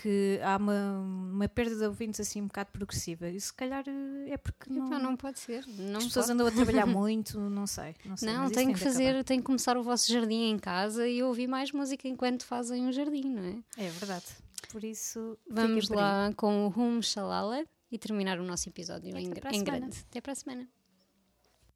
que 0.00 0.38
há 0.44 0.56
uma, 0.58 1.00
uma 1.00 1.48
perda 1.48 1.74
de 1.74 1.84
ouvintes 1.84 2.20
assim 2.20 2.40
um 2.40 2.46
bocado 2.46 2.70
progressiva. 2.70 3.28
E 3.30 3.40
se 3.40 3.52
calhar 3.52 3.82
eh, 3.88 4.30
é 4.32 4.36
porque 4.36 4.70
não, 4.72 4.86
Epá, 4.86 4.98
não 5.00 5.16
pode 5.16 5.40
ser. 5.40 5.66
Não 5.66 5.96
as 5.98 6.04
pessoas 6.04 6.26
pode. 6.26 6.32
andam 6.34 6.46
a 6.46 6.50
trabalhar 6.52 6.86
muito, 6.86 7.40
não 7.40 7.66
sei. 7.66 7.96
Não, 8.04 8.16
sei, 8.16 8.32
Não, 8.32 8.48
tem 8.50 8.72
que 8.72 8.78
fazer, 8.78 9.08
acabar. 9.08 9.24
tenho 9.24 9.40
que 9.40 9.46
começar 9.46 9.76
o 9.76 9.82
vosso 9.82 10.12
jardim 10.12 10.50
em 10.50 10.58
casa 10.58 11.08
e 11.08 11.20
ouvir 11.22 11.48
mais 11.48 11.72
música 11.72 12.06
enquanto 12.06 12.44
fazem 12.44 12.86
o 12.86 12.92
jardim, 12.92 13.24
não 13.34 13.42
é? 13.42 13.86
É 13.86 13.90
verdade. 13.90 14.26
Por 14.70 14.84
isso, 14.84 15.38
Vamos 15.50 15.88
lá 15.88 16.32
com 16.36 16.66
o 16.66 16.68
Rum 16.68 17.00
Shalala 17.00 17.64
e 17.90 17.98
terminar 17.98 18.38
o 18.38 18.44
nosso 18.44 18.68
episódio 18.68 19.16
em, 19.16 19.26
em 19.26 19.64
grande. 19.64 20.04
Até 20.10 20.20
para 20.20 20.32
a 20.32 20.36
semana. 20.36 20.68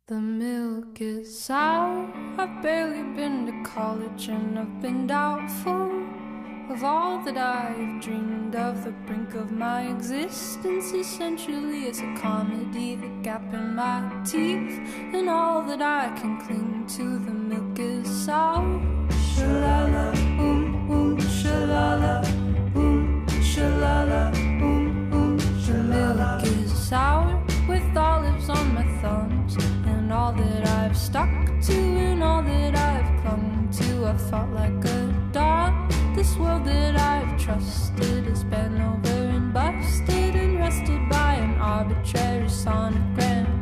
The 0.07 0.17
milk 0.19 1.03
is 1.03 1.29
sour. 1.29 2.09
I've 2.39 2.61
barely 2.61 3.03
been 3.15 3.47
to 3.47 3.71
college 3.71 4.31
and 4.31 4.59
I've 4.59 4.81
been 4.83 5.07
doubtful 5.07 5.91
of 6.71 6.85
all 6.85 7.23
that 7.25 7.37
I've 7.39 8.01
dreamed 8.01 8.55
of. 8.57 8.83
The 8.85 8.91
brink 9.07 9.35
of 9.37 9.53
my 9.53 9.89
existence 9.91 10.93
essentially 10.93 11.87
is 11.89 12.01
a 12.01 12.15
comedy. 12.21 12.97
The 12.97 13.09
gap 13.23 13.55
in 13.55 13.75
my 13.75 14.11
teeth 14.25 14.81
and 15.15 15.31
all 15.31 15.63
that 15.63 15.81
I 15.81 16.09
can 16.21 16.39
cling 16.41 16.85
to. 16.97 17.19
The 17.21 17.33
milk 17.33 17.79
is 17.79 18.07
sour. 18.27 18.81
Shalala, 19.35 20.13
um, 20.39 20.91
um, 20.91 21.17
shalala, 21.17 22.23
sour 26.93 27.43
with 27.67 27.97
olives 27.97 28.51
on 28.51 28.75
my 28.75 28.85
thumbs 29.01 29.57
and 29.87 30.13
all 30.13 30.31
that 30.31 30.67
I've 30.69 30.95
stuck 30.95 31.31
to 31.69 31.73
and 31.73 32.23
all 32.23 32.43
that 32.43 32.77
I've 32.77 33.23
clung 33.23 33.71
to. 33.79 34.05
I've 34.05 34.21
felt 34.29 34.51
like 34.51 34.85
a 34.85 35.31
dog. 35.33 35.73
This 36.15 36.37
world 36.37 36.67
that 36.67 36.95
I've 36.97 37.43
trusted 37.43 38.25
has 38.27 38.45
been 38.45 38.79
over 38.83 39.21
and 39.37 39.55
busted 39.55 40.35
and 40.37 40.59
rested 40.59 41.09
by 41.09 41.37
an 41.37 41.59
arbitrary 41.59 42.51
sonogram. 42.63 43.62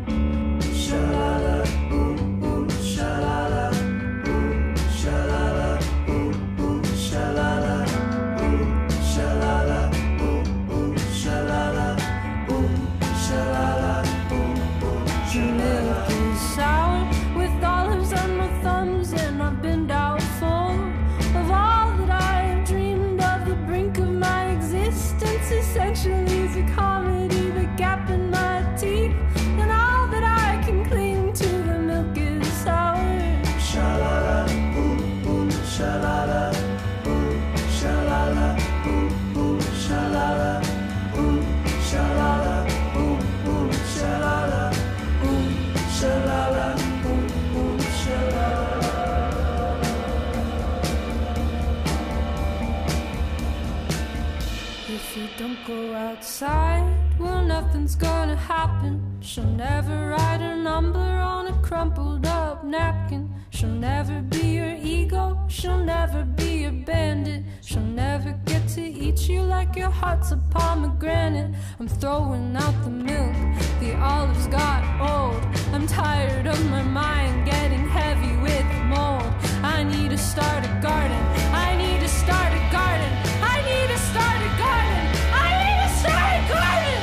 Tired 75.90 76.46
of 76.46 76.70
my 76.70 76.82
mind 76.82 77.46
getting 77.46 77.88
heavy 77.88 78.36
with 78.36 78.64
mold. 78.86 79.26
I 79.62 79.82
need 79.82 80.10
to 80.10 80.18
start 80.18 80.64
a 80.64 80.72
garden. 80.80 81.22
I 81.66 81.76
need 81.76 82.00
to 82.00 82.08
start 82.08 82.52
a 82.52 82.62
garden. 82.70 83.12
I 83.54 83.56
need 83.68 83.88
to 83.94 83.98
start 84.10 84.40
a 84.48 84.52
garden. 84.64 85.04
I 85.46 85.50
need 85.64 85.78
to 85.84 85.90
start 86.00 86.32
a 86.38 86.44
garden. 86.54 87.02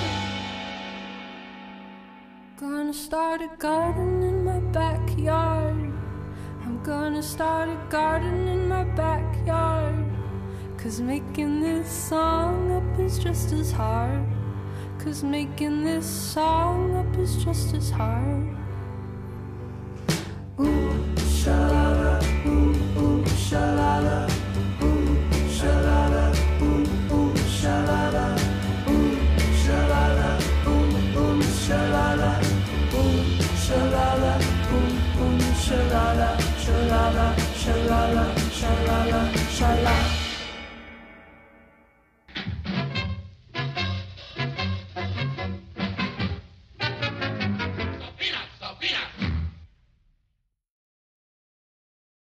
Gonna 2.56 2.94
start 2.94 3.42
a 3.42 3.50
garden 3.58 4.24
in 4.24 4.46
my 4.46 4.60
backyard. 4.80 5.92
I'm 6.64 6.82
gonna 6.82 7.24
start 7.24 7.68
a 7.68 7.80
garden 7.90 8.48
in 8.48 8.70
my 8.70 8.86
backyard. 9.04 10.06
Cause 10.78 11.02
making 11.02 11.60
this 11.60 11.90
song 11.92 12.72
up 12.72 13.00
is 13.00 13.20
just 13.20 13.52
as 13.52 13.70
hard. 13.70 14.26
Cause 14.98 15.24
making 15.24 15.84
this 15.84 16.06
song 16.06 16.96
up 16.96 17.18
is 17.18 17.44
just 17.44 17.74
as 17.74 17.90
hard. 17.90 18.57
Shalala, 36.68 37.28
shalala, 37.64 38.26
shalala, 38.60 39.22
shalala. 39.58 40.17